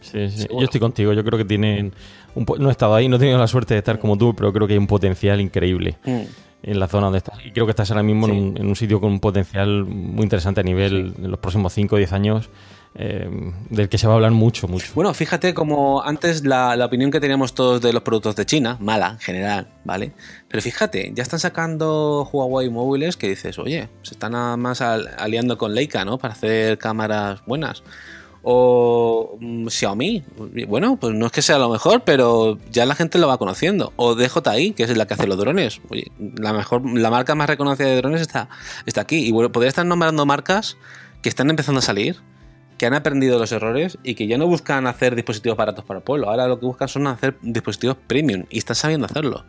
Sí, 0.00 0.28
sí. 0.30 0.46
Yo 0.50 0.64
estoy 0.64 0.80
contigo. 0.80 1.12
Yo 1.12 1.24
creo 1.24 1.38
que 1.38 1.44
tienen. 1.44 1.92
no 2.34 2.68
he 2.68 2.72
estado 2.72 2.94
ahí, 2.94 3.08
no 3.08 3.16
he 3.16 3.18
tenido 3.18 3.38
la 3.38 3.46
suerte 3.46 3.74
de 3.74 3.78
estar 3.78 3.98
como 3.98 4.16
tú, 4.16 4.34
pero 4.34 4.52
creo 4.52 4.66
que 4.66 4.74
hay 4.74 4.78
un 4.78 4.86
potencial 4.86 5.40
increíble. 5.40 5.96
Mm 6.04 6.22
en 6.62 6.80
la 6.80 6.88
zona 6.88 7.06
donde 7.06 7.18
estás. 7.18 7.38
Y 7.44 7.52
creo 7.52 7.66
que 7.66 7.70
estás 7.70 7.90
ahora 7.90 8.02
mismo 8.02 8.28
en, 8.28 8.66
un, 8.66 8.76
sitio 8.76 9.00
con 9.00 9.12
un 9.12 9.20
potencial 9.20 9.84
muy 9.84 10.24
interesante 10.24 10.60
a 10.60 10.64
nivel 10.64 11.14
en 11.18 11.30
los 11.30 11.40
próximos 11.40 11.72
5 11.72 11.94
o 11.94 11.98
10 11.98 12.12
años. 12.12 12.50
Eh, 12.96 13.30
del 13.68 13.88
que 13.88 13.98
se 13.98 14.08
va 14.08 14.14
a 14.14 14.16
hablar 14.16 14.32
mucho, 14.32 14.66
mucho. 14.66 14.90
Bueno, 14.96 15.14
fíjate 15.14 15.54
como 15.54 16.02
antes 16.02 16.44
la, 16.44 16.74
opinión 16.84 17.12
que 17.12 17.20
teníamos 17.20 17.54
todos 17.54 17.80
de 17.80 17.92
los 17.92 18.02
productos 18.02 18.34
de 18.34 18.44
China, 18.46 18.78
mala 18.80 19.10
en 19.10 19.18
general, 19.20 19.68
¿vale? 19.84 20.12
Pero 20.48 20.60
fíjate, 20.60 21.12
ya 21.14 21.22
están 21.22 21.38
sacando 21.38 22.28
Huawei 22.32 22.68
móviles 22.68 23.16
que 23.16 23.28
dices, 23.28 23.60
oye, 23.60 23.88
se 24.02 24.14
están 24.14 24.32
nada 24.32 24.56
más 24.56 24.80
aliando 24.80 25.56
con 25.56 25.72
Leica, 25.72 26.04
¿no? 26.04 26.18
Para 26.18 26.34
hacer 26.34 26.78
cámaras 26.78 27.44
buenas 27.46 27.84
o 28.42 29.36
mm, 29.40 29.68
Xiaomi. 29.68 30.24
Bueno, 30.66 30.96
pues 30.96 31.14
no 31.14 31.26
es 31.26 31.32
que 31.32 31.42
sea 31.42 31.58
lo 31.58 31.68
mejor, 31.68 32.02
pero 32.04 32.58
ya 32.70 32.86
la 32.86 32.94
gente 32.94 33.18
lo 33.18 33.28
va 33.28 33.38
conociendo. 33.38 33.92
O 33.96 34.14
DJI, 34.14 34.72
que 34.72 34.84
es 34.84 34.96
la 34.96 35.06
que 35.06 35.14
hace 35.14 35.26
los 35.26 35.38
drones. 35.38 35.80
Oye, 35.90 36.10
la 36.18 36.52
mejor, 36.52 36.82
la 36.98 37.10
marca 37.10 37.34
más 37.34 37.48
reconocida 37.48 37.88
de 37.88 37.96
drones 37.96 38.20
está, 38.20 38.48
está 38.86 39.02
aquí. 39.02 39.26
Y 39.26 39.32
bueno, 39.32 39.52
podría 39.52 39.68
estar 39.68 39.86
nombrando 39.86 40.24
marcas 40.26 40.76
que 41.22 41.28
están 41.28 41.50
empezando 41.50 41.80
a 41.80 41.82
salir, 41.82 42.16
que 42.78 42.86
han 42.86 42.94
aprendido 42.94 43.38
los 43.38 43.52
errores 43.52 43.98
y 44.02 44.14
que 44.14 44.26
ya 44.26 44.38
no 44.38 44.46
buscan 44.46 44.86
hacer 44.86 45.14
dispositivos 45.14 45.58
baratos 45.58 45.84
para 45.84 45.98
el 45.98 46.04
pueblo. 46.04 46.30
Ahora 46.30 46.48
lo 46.48 46.58
que 46.58 46.66
buscan 46.66 46.88
son 46.88 47.06
hacer 47.06 47.36
dispositivos 47.42 47.96
premium 48.06 48.44
y 48.48 48.58
están 48.58 48.76
sabiendo 48.76 49.06
hacerlo. 49.06 49.44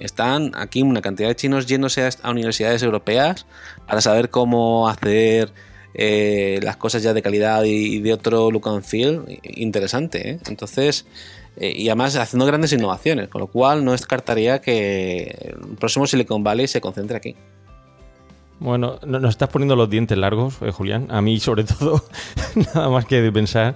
Están 0.00 0.50
aquí 0.56 0.82
una 0.82 1.00
cantidad 1.00 1.28
de 1.28 1.36
chinos 1.36 1.66
yéndose 1.66 2.08
a 2.22 2.30
universidades 2.30 2.82
europeas 2.82 3.46
para 3.86 4.00
saber 4.00 4.30
cómo 4.30 4.88
hacer 4.88 5.52
eh, 5.94 6.58
las 6.62 6.76
cosas 6.76 7.02
ya 7.02 7.12
de 7.12 7.22
calidad 7.22 7.64
y, 7.64 8.00
de 8.00 8.12
otro 8.12 8.50
look 8.50 8.68
and 8.68 8.82
feel 8.82 9.40
interesante. 9.42 10.30
¿eh? 10.30 10.38
Entonces, 10.48 11.06
eh, 11.56 11.72
y 11.76 11.88
además 11.88 12.16
haciendo 12.16 12.46
grandes 12.46 12.72
innovaciones, 12.72 13.28
con 13.28 13.40
lo 13.40 13.46
cual 13.46 13.84
no 13.84 13.92
descartaría 13.92 14.60
que 14.60 15.52
el 15.52 15.76
próximo 15.76 16.06
Silicon 16.06 16.42
Valley 16.42 16.66
se 16.66 16.80
concentre 16.80 17.16
aquí. 17.16 17.36
Bueno, 18.58 19.00
nos 19.04 19.30
estás 19.30 19.48
poniendo 19.48 19.74
los 19.74 19.90
dientes 19.90 20.16
largos, 20.16 20.58
Julián. 20.72 21.08
A 21.10 21.20
mí, 21.20 21.40
sobre 21.40 21.64
todo, 21.64 22.04
nada 22.74 22.88
más 22.88 23.04
que 23.04 23.20
de 23.20 23.32
pensar 23.32 23.74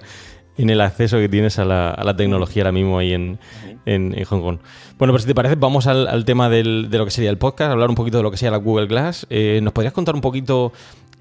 en 0.57 0.69
el 0.71 0.81
acceso 0.81 1.17
que 1.17 1.29
tienes 1.29 1.59
a 1.59 1.65
la, 1.65 2.15
tecnología 2.15 2.63
ahora 2.63 2.71
mismo 2.71 2.97
ahí 2.97 3.13
en, 3.13 3.37
Hong 3.85 4.41
Kong. 4.41 4.57
Bueno, 4.97 5.13
pues 5.13 5.23
si 5.23 5.27
te 5.27 5.35
parece, 5.35 5.55
vamos 5.55 5.85
al, 5.87 6.25
tema 6.25 6.49
de 6.49 6.63
lo 6.63 7.05
que 7.05 7.11
sería 7.11 7.29
el 7.29 7.37
podcast, 7.37 7.71
hablar 7.71 7.89
un 7.89 7.95
poquito 7.95 8.17
de 8.17 8.23
lo 8.23 8.31
que 8.31 8.37
sería 8.37 8.51
la 8.51 8.57
Google 8.57 8.87
Glass. 8.87 9.27
¿Nos 9.61 9.73
podrías 9.73 9.93
contar 9.93 10.15
un 10.15 10.21
poquito 10.21 10.71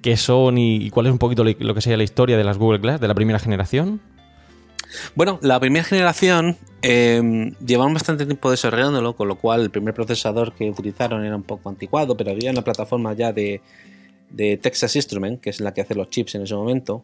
qué 0.06 0.16
son 0.16 0.56
y, 0.56 0.88
cuál 0.90 1.06
es 1.06 1.12
un 1.12 1.18
poquito 1.18 1.42
lo 1.42 1.74
que 1.74 1.80
sería 1.80 1.96
la 1.96 2.04
historia 2.04 2.36
de 2.36 2.44
las 2.44 2.58
Google 2.58 2.78
Glass 2.78 3.00
de 3.00 3.08
la 3.08 3.14
primera 3.16 3.40
generación? 3.40 4.00
Bueno, 5.16 5.40
la 5.42 5.58
primera 5.58 5.84
generación 5.84 6.56
eh, 6.80 7.52
llevaban 7.66 7.92
bastante 7.92 8.24
tiempo 8.24 8.48
desarrollándolo, 8.48 9.16
con 9.16 9.26
lo 9.26 9.34
cual 9.34 9.62
el 9.62 9.70
primer 9.70 9.94
procesador 9.94 10.52
que 10.52 10.70
utilizaron 10.70 11.24
era 11.24 11.34
un 11.34 11.42
poco 11.42 11.70
anticuado, 11.70 12.16
pero 12.16 12.30
había 12.30 12.52
una 12.52 12.62
plataforma 12.62 13.14
ya 13.14 13.32
de, 13.32 13.60
Texas 14.62 14.94
Instrument, 14.94 15.40
que 15.40 15.50
es 15.50 15.60
la 15.60 15.74
que 15.74 15.80
hace 15.80 15.96
los 15.96 16.08
chips 16.08 16.36
en 16.36 16.42
ese 16.42 16.54
momento, 16.54 17.02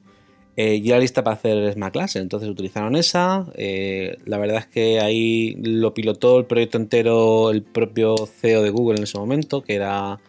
eh, 0.56 0.80
ya 0.80 0.96
lista 1.00 1.24
para 1.24 1.34
hacer 1.34 1.72
Smart 1.72 1.94
Glass. 1.94 2.14
Entonces 2.14 2.48
utilizaron 2.48 2.94
esa. 2.94 3.46
Eh, 3.56 4.16
la 4.26 4.38
verdad 4.38 4.58
es 4.58 4.66
que 4.66 5.00
ahí 5.00 5.56
lo 5.60 5.92
pilotó 5.92 6.38
el 6.38 6.44
proyecto 6.44 6.78
entero 6.78 7.50
el 7.50 7.62
propio 7.62 8.14
CEO 8.26 8.62
de 8.62 8.70
Google 8.70 8.98
en 8.98 9.02
ese 9.02 9.18
momento, 9.18 9.60
que 9.62 9.74
era 9.74 10.20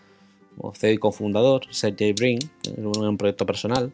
o 0.57 0.73
CEO 0.73 0.91
y 0.91 0.97
cofundador, 0.97 1.61
Sergey 1.69 2.13
Brin, 2.13 2.39
en 2.75 2.85
un 2.85 3.17
proyecto 3.17 3.45
personal. 3.45 3.91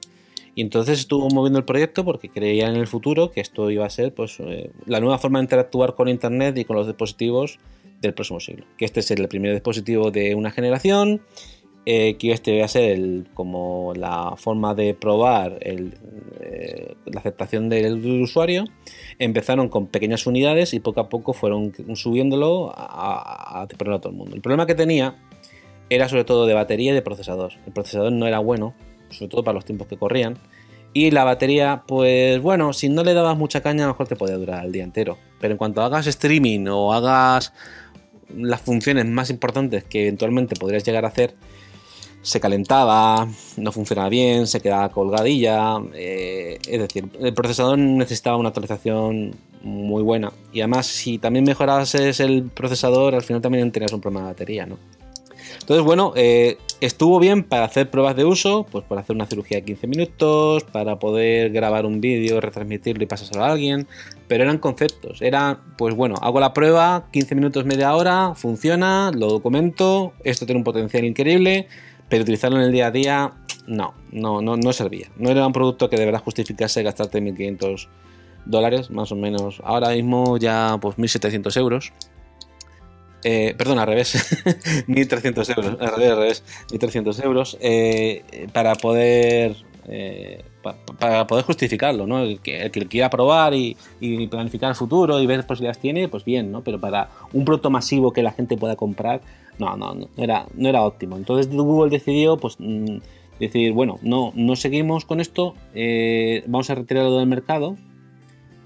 Y 0.56 0.62
entonces 0.62 1.00
estuvo 1.00 1.30
moviendo 1.30 1.60
el 1.60 1.66
proyecto 1.66 2.04
porque 2.04 2.30
creía 2.30 2.68
en 2.68 2.76
el 2.76 2.88
futuro 2.88 3.32
que 3.32 3.42
esto 3.42 3.70
iba 3.72 3.86
a 3.86 3.90
ser 3.90 4.14
pues, 4.14 4.40
eh, 4.40 4.72
la 4.86 5.00
nueva 5.00 5.18
forma 5.18 5.40
de 5.40 5.44
interactuar 5.44 5.96
con 5.96 6.10
Internet 6.10 6.58
y 6.58 6.66
con 6.66 6.76
los 6.76 6.88
dispositivos 6.88 7.60
del 8.02 8.14
próximo 8.14 8.40
siglo. 8.40 8.66
Que 8.78 8.86
este 8.86 9.00
es 9.00 9.12
el 9.12 9.28
primer 9.28 9.54
dispositivo 9.54 10.12
de 10.12 10.36
una 10.36 10.52
generación, 10.52 11.22
eh, 11.86 12.18
que 12.18 12.32
este 12.32 12.56
iba 12.56 12.66
a 12.66 12.68
ser 12.68 12.92
el, 12.92 13.28
como 13.34 13.94
la 13.96 14.36
forma 14.38 14.76
de 14.76 14.94
probar 14.94 15.60
el, 15.62 15.94
eh, 16.42 16.96
la 17.06 17.20
aceptación 17.20 17.70
del, 17.70 18.22
usuario. 18.22 18.66
Empezaron 19.18 19.70
con 19.70 19.88
pequeñas 19.88 20.28
unidades 20.28 20.74
y 20.74 20.80
poco 20.80 21.00
a 21.00 21.10
poco 21.10 21.34
fueron 21.34 21.74
subiéndolo 21.96 22.72
a, 22.76 23.60
a, 23.60 23.62
a 23.62 23.68
todo 23.68 24.10
el 24.10 24.16
mundo. 24.16 24.36
El 24.36 24.42
problema 24.42 24.66
que 24.66 24.76
tenía 24.76 25.16
era 25.90 26.10
sobre 26.10 26.24
todo 26.24 26.46
de 26.46 26.54
batería 26.54 26.92
y 26.92 26.96
de 26.96 27.02
procesador. 27.02 27.54
El 27.66 27.74
procesador 27.74 28.12
no 28.12 28.28
era 28.28 28.40
bueno, 28.40 28.74
sobre 29.10 29.30
todo 29.30 29.44
para 29.44 29.56
los 29.56 29.66
tiempos 29.66 29.88
que 29.88 29.98
corrían. 29.98 30.38
Y 30.94 31.12
la 31.12 31.24
batería, 31.24 31.84
pues 31.88 32.42
bueno, 32.42 32.74
si 32.74 32.90
no 32.90 33.04
le 33.04 33.14
dabas 33.14 33.38
mucha 33.38 33.62
caña, 33.62 33.84
a 33.84 33.88
lo 33.88 33.94
mejor 33.94 34.08
te 34.08 34.16
podía 34.16 34.38
durar 34.38 34.66
el 34.66 34.72
día 34.72 34.84
entero. 34.84 35.18
Pero 35.40 35.54
en 35.54 35.58
cuanto 35.58 35.82
hagas 35.82 36.08
streaming 36.08 36.68
o 36.68 36.94
hagas 36.94 37.54
las 38.36 38.62
funciones 38.62 39.06
más 39.06 39.30
importantes 39.30 39.84
que 39.84 40.04
eventualmente 40.04 40.56
podrías 40.56 40.84
llegar 40.84 41.06
a 41.06 41.10
hacer, 41.10 41.36
se 42.22 42.40
calentaba, 42.40 43.28
no 43.58 43.72
funcionaba 43.72 44.10
bien, 44.10 44.48
se 44.48 44.62
quedaba 44.62 44.90
colgadilla. 44.90 45.78
Eh, 45.94 46.60
es 46.68 46.80
decir, 46.80 47.08
el 47.20 47.34
procesador 47.34 47.78
necesitaba 47.78 48.38
una 48.38 48.50
actualización 48.50 49.36
muy 49.62 50.04
buena. 50.04 50.32
Y 50.52 50.62
además, 50.62 50.88
si 50.88 51.18
también 51.18 51.46
mejorases 51.46 52.20
el 52.20 52.44
procesador, 52.44 53.16
al 53.16 53.24
final 53.24 53.42
también 53.42 53.72
tenías 53.72 53.94
un 53.94 54.02
problema 54.02 54.22
de 54.22 54.34
batería, 54.34 54.66
¿no? 54.66 54.78
Entonces, 55.60 55.84
bueno, 55.84 56.14
eh, 56.16 56.58
estuvo 56.82 57.20
bien 57.20 57.44
para 57.44 57.66
hacer 57.66 57.90
pruebas 57.90 58.16
de 58.16 58.26
uso, 58.26 58.66
pues 58.72 58.86
para 58.86 59.02
hacer 59.02 59.16
una 59.16 59.26
cirugía 59.26 59.58
de 59.58 59.64
15 59.66 59.88
minutos, 59.88 60.64
para 60.64 61.00
poder 61.00 61.52
grabar 61.52 61.86
un 61.86 62.02
vídeo, 62.02 62.40
retransmitirlo 62.42 63.04
y 63.04 63.08
pasárselo 63.08 63.44
a 63.44 63.52
alguien, 63.52 63.88
pero 64.28 64.44
eran 64.44 64.58
conceptos. 64.58 65.22
Era, 65.22 65.60
pues 65.78 65.96
bueno, 65.96 66.16
hago 66.22 66.40
la 66.40 66.54
prueba, 66.54 67.08
15 67.12 67.36
minutos, 67.36 67.66
media 67.66 67.96
hora, 67.96 68.34
funciona, 68.36 69.12
lo 69.14 69.28
documento, 69.28 70.14
esto 70.24 70.46
tiene 70.46 70.60
un 70.60 70.64
potencial 70.64 71.04
increíble, 71.06 71.68
pero 72.08 72.24
utilizarlo 72.24 72.58
en 72.58 72.64
el 72.64 72.72
día 72.72 72.88
a 72.88 72.92
día, 72.92 73.34
no, 73.68 73.94
no, 74.12 74.42
no, 74.42 74.58
no 74.58 74.74
servía. 74.74 75.10
No 75.18 75.30
era 75.30 75.46
un 75.46 75.54
producto 75.54 75.90
que 75.90 75.98
de 75.98 76.06
verdad 76.06 76.22
justificase 76.24 76.82
gastarte 76.82 77.22
1.500 77.22 77.88
dólares, 78.46 78.90
más 78.90 79.12
o 79.12 79.16
menos. 79.16 79.62
Ahora 79.64 79.90
mismo 79.90 80.38
ya, 80.38 80.78
pues 80.82 80.98
1.700 80.98 81.58
euros. 81.58 81.94
Eh, 83.24 83.54
perdón, 83.58 83.80
al 83.80 83.88
revés, 83.88 84.16
1.300 84.88 85.58
euros, 85.58 85.78
al 85.82 85.96
revés, 85.96 86.12
al 86.12 86.18
revés, 86.18 86.44
1.300 86.72 87.26
euros 87.26 87.58
eh, 87.60 88.48
para 88.54 88.76
poder 88.76 89.58
eh, 89.88 90.44
para 91.00 91.26
poder 91.26 91.46
justificarlo, 91.46 92.06
¿no? 92.06 92.20
El 92.20 92.40
que, 92.40 92.70
quiera 92.90 93.10
probar 93.10 93.54
y, 93.54 93.76
planificar 94.30 94.70
el 94.70 94.76
futuro 94.76 95.20
y 95.20 95.26
ver 95.26 95.46
posibilidades 95.46 95.80
tiene, 95.80 96.08
pues 96.08 96.24
bien, 96.24 96.52
¿no? 96.52 96.64
Pero 96.64 96.80
para 96.80 97.10
un 97.34 97.44
producto 97.46 97.70
masivo 97.70 98.12
que 98.12 98.22
la 98.22 98.32
gente 98.32 98.58
pueda 98.58 98.76
comprar, 98.76 99.22
no, 99.58 99.76
no, 99.76 99.94
no 99.94 100.08
era, 100.18 100.46
no 100.54 100.70
era 100.70 100.84
óptimo. 100.84 101.18
Entonces 101.18 101.54
Google 101.54 101.90
decidió, 101.90 102.38
pues, 102.38 102.58
mm, 102.60 102.98
decir, 103.40 103.74
bueno, 103.74 104.00
no, 104.02 104.32
no 104.36 104.56
seguimos 104.56 105.06
con 105.06 105.20
esto, 105.22 105.56
vamos 106.46 106.70
a 106.70 106.76
retirarlo 106.76 107.18
del 107.18 107.28
mercado. 107.28 107.76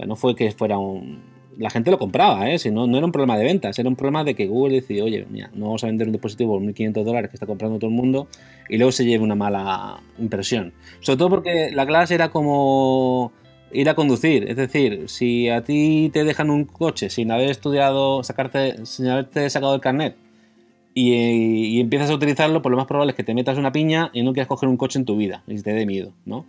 no 0.05 0.15
fue 0.15 0.35
que 0.35 0.51
fuera 0.51 0.77
un, 0.77 1.32
la 1.57 1.69
gente 1.69 1.91
lo 1.91 1.99
compraba, 1.99 2.49
¿eh? 2.49 2.59
Si 2.59 2.71
no, 2.71 2.87
no 2.87 2.97
era 2.97 3.05
un 3.05 3.11
problema 3.11 3.37
de 3.37 3.43
ventas, 3.43 3.77
era 3.77 3.89
un 3.89 3.95
problema 3.95 4.23
de 4.23 4.35
que 4.35 4.47
Google 4.47 4.75
decidió, 4.75 5.05
oye, 5.05 5.25
mira, 5.29 5.49
no 5.53 5.65
vamos 5.65 5.83
a 5.83 5.87
vender 5.87 6.07
un 6.07 6.13
dispositivo 6.13 6.53
por 6.53 6.61
1.500 6.61 7.03
dólares 7.03 7.29
que 7.29 7.35
está 7.35 7.45
comprando 7.45 7.77
todo 7.79 7.89
el 7.89 7.95
mundo 7.95 8.27
y 8.69 8.77
luego 8.77 8.91
se 8.91 9.05
lleve 9.05 9.23
una 9.23 9.35
mala 9.35 9.99
impresión. 10.19 10.73
Sobre 10.99 11.17
todo 11.17 11.29
porque 11.29 11.71
la 11.71 11.85
clase 11.85 12.15
era 12.15 12.29
como 12.29 13.31
ir 13.71 13.89
a 13.89 13.95
conducir, 13.95 14.49
es 14.49 14.55
decir, 14.55 15.09
si 15.09 15.49
a 15.49 15.63
ti 15.63 16.11
te 16.13 16.23
dejan 16.23 16.49
un 16.49 16.65
coche 16.65 17.09
sin 17.09 17.31
haber 17.31 17.49
estudiado, 17.49 18.23
sacarte, 18.23 18.85
sin 18.85 19.07
haberte 19.07 19.49
sacado 19.49 19.73
el 19.75 19.81
carnet 19.81 20.15
y, 20.93 21.13
y 21.13 21.79
empiezas 21.79 22.11
a 22.11 22.13
utilizarlo, 22.13 22.61
pues 22.61 22.71
lo 22.71 22.77
más 22.77 22.85
probable 22.85 23.11
es 23.11 23.17
que 23.17 23.23
te 23.23 23.33
metas 23.33 23.57
una 23.57 23.71
piña 23.71 24.11
y 24.13 24.21
no 24.21 24.33
quieras 24.33 24.47
coger 24.47 24.69
un 24.69 24.77
coche 24.77 24.99
en 24.99 25.05
tu 25.05 25.17
vida 25.17 25.43
y 25.47 25.59
te 25.61 25.73
dé 25.73 25.85
miedo, 25.85 26.13
¿no? 26.25 26.45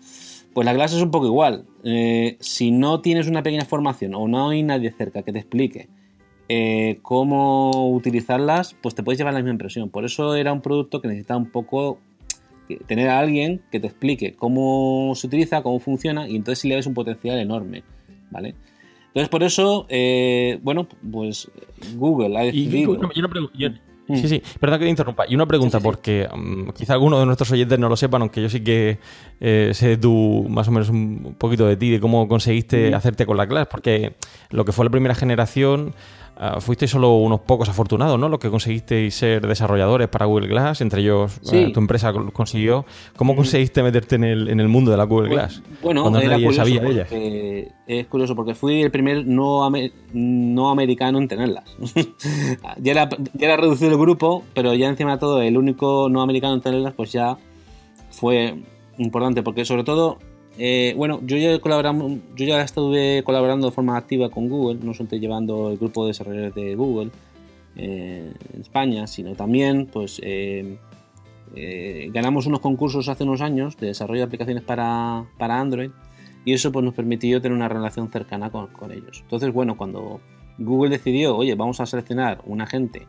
Pues 0.54 0.64
la 0.64 0.74
clase 0.74 0.96
es 0.96 1.02
un 1.02 1.10
poco 1.10 1.26
igual. 1.26 1.66
Eh, 1.82 2.36
si 2.40 2.70
no 2.70 3.00
tienes 3.00 3.26
una 3.26 3.42
pequeña 3.42 3.64
formación 3.64 4.14
o 4.14 4.28
no 4.28 4.50
hay 4.50 4.62
nadie 4.62 4.92
cerca 4.92 5.22
que 5.22 5.32
te 5.32 5.40
explique 5.40 5.88
eh, 6.48 7.00
cómo 7.02 7.90
utilizarlas, 7.92 8.76
pues 8.80 8.94
te 8.94 9.02
puedes 9.02 9.18
llevar 9.18 9.34
la 9.34 9.40
misma 9.40 9.52
impresión. 9.52 9.90
Por 9.90 10.04
eso 10.04 10.36
era 10.36 10.52
un 10.52 10.60
producto 10.60 11.00
que 11.00 11.08
necesitaba 11.08 11.38
un 11.38 11.50
poco 11.50 11.98
tener 12.86 13.08
a 13.08 13.18
alguien 13.18 13.62
que 13.70 13.80
te 13.80 13.88
explique 13.88 14.34
cómo 14.34 15.12
se 15.16 15.26
utiliza, 15.26 15.62
cómo 15.62 15.80
funciona, 15.80 16.28
y 16.28 16.36
entonces 16.36 16.60
sí 16.60 16.68
le 16.68 16.76
ves 16.76 16.86
un 16.86 16.94
potencial 16.94 17.38
enorme, 17.38 17.82
¿vale? 18.30 18.54
Entonces, 19.08 19.28
por 19.28 19.42
eso, 19.42 19.86
eh, 19.88 20.58
bueno, 20.62 20.88
pues 21.12 21.50
Google 21.96 22.38
ha 22.38 22.42
decidido... 22.42 22.98
Sí, 24.06 24.28
sí, 24.28 24.42
perdón 24.60 24.80
que 24.80 24.84
te 24.84 24.90
interrumpa. 24.90 25.24
Y 25.28 25.34
una 25.34 25.46
pregunta, 25.46 25.80
porque 25.80 26.28
mm, 26.32 26.70
quizá 26.70 26.92
alguno 26.92 27.18
de 27.18 27.26
nuestros 27.26 27.50
oyentes 27.52 27.78
no 27.78 27.88
lo 27.88 27.96
sepan, 27.96 28.22
aunque 28.22 28.42
yo 28.42 28.48
sí 28.48 28.62
que 28.62 28.98
eh, 29.40 29.70
sé 29.72 29.96
tú 29.96 30.46
más 30.48 30.68
o 30.68 30.72
menos 30.72 30.90
un 30.90 31.36
poquito 31.38 31.66
de 31.66 31.76
ti, 31.76 31.90
de 31.90 32.00
cómo 32.00 32.28
conseguiste 32.28 32.90
mm. 32.90 32.94
hacerte 32.94 33.24
con 33.24 33.36
la 33.36 33.46
clase, 33.46 33.66
porque 33.70 34.14
lo 34.50 34.64
que 34.64 34.72
fue 34.72 34.84
la 34.84 34.90
primera 34.90 35.14
generación 35.14 35.94
Uh, 36.36 36.60
fuisteis 36.60 36.90
solo 36.90 37.14
unos 37.18 37.40
pocos 37.40 37.68
afortunados, 37.68 38.18
¿no? 38.18 38.28
Los 38.28 38.40
que 38.40 38.50
conseguisteis 38.50 39.14
ser 39.14 39.46
desarrolladores 39.46 40.08
para 40.08 40.26
Google 40.26 40.48
Glass, 40.48 40.80
entre 40.80 41.00
ellos 41.00 41.40
eh, 41.52 41.70
tu 41.72 41.78
empresa 41.78 42.12
consiguió. 42.32 42.84
¿Cómo 43.16 43.36
conseguiste 43.36 43.84
meterte 43.84 44.16
en 44.16 44.24
el, 44.24 44.48
en 44.48 44.58
el 44.58 44.66
mundo 44.66 44.90
de 44.90 44.96
la 44.96 45.04
Google 45.04 45.28
Glass? 45.28 45.62
Bueno, 45.80 46.02
cuando 46.02 46.20
nadie 46.20 46.52
sabía 46.52 46.80
de 46.80 46.90
ellas. 46.90 47.08
Es 47.86 48.06
curioso 48.08 48.34
porque 48.34 48.56
fui 48.56 48.82
el 48.82 48.90
primer 48.90 49.24
no, 49.24 49.70
no 50.12 50.70
americano 50.70 51.18
en 51.18 51.28
tenerlas. 51.28 51.76
ya, 52.78 52.90
era, 52.90 53.08
ya 53.08 53.46
era 53.46 53.56
reducido 53.56 53.92
el 53.92 53.98
grupo, 53.98 54.42
pero 54.54 54.74
ya 54.74 54.88
encima 54.88 55.12
de 55.12 55.18
todo 55.18 55.40
el 55.40 55.56
único 55.56 56.08
no 56.08 56.20
americano 56.20 56.54
en 56.54 56.62
tenerlas, 56.62 56.94
pues 56.94 57.12
ya 57.12 57.38
fue 58.10 58.56
importante 58.98 59.44
porque 59.44 59.64
sobre 59.64 59.84
todo 59.84 60.18
eh, 60.56 60.94
bueno, 60.96 61.20
yo 61.24 61.36
ya, 61.36 61.58
yo 61.58 62.46
ya 62.46 62.62
estuve 62.62 63.22
colaborando 63.24 63.66
de 63.66 63.72
forma 63.72 63.96
activa 63.96 64.30
con 64.30 64.48
Google, 64.48 64.78
no 64.84 64.94
solo 64.94 65.10
llevando 65.10 65.70
el 65.70 65.78
grupo 65.78 66.04
de 66.04 66.08
desarrolladores 66.08 66.54
de 66.54 66.74
Google 66.76 67.10
eh, 67.76 68.32
en 68.52 68.60
España, 68.60 69.06
sino 69.06 69.34
también 69.34 69.86
pues 69.86 70.20
eh, 70.22 70.78
ganamos 72.12 72.46
unos 72.46 72.60
concursos 72.60 73.08
hace 73.08 73.24
unos 73.24 73.40
años 73.40 73.76
de 73.76 73.88
desarrollo 73.88 74.20
de 74.20 74.26
aplicaciones 74.26 74.62
para, 74.62 75.26
Android 75.38 75.90
y 76.44 76.52
eso 76.52 76.70
pues, 76.70 76.84
nos 76.84 76.94
permitió 76.94 77.40
tener 77.40 77.56
una 77.56 77.68
relación 77.68 78.10
cercana 78.12 78.50
con, 78.50 78.92
ellos. 78.92 79.20
Entonces, 79.22 79.52
bueno, 79.52 79.76
cuando 79.76 80.20
Google 80.58 80.90
decidió, 80.90 81.36
oye, 81.36 81.56
vamos 81.56 81.80
a 81.80 81.86
seleccionar 81.86 82.40
una 82.46 82.66
gente, 82.66 83.06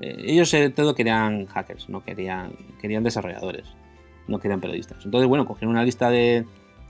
ellos 0.00 0.52
todo 0.74 0.96
querían 0.96 1.46
hackers, 1.46 1.88
no 1.88 2.02
querían, 2.02 2.54
querían 2.80 3.04
desarrolladores, 3.04 3.68
no 4.26 4.40
querían 4.40 4.60
periodistas. 4.60 5.04
Entonces, 5.04 5.28
bueno, 5.28 5.46
cogieron 5.46 5.74
una 5.74 5.84
lista 5.84 6.10
de 6.10 6.44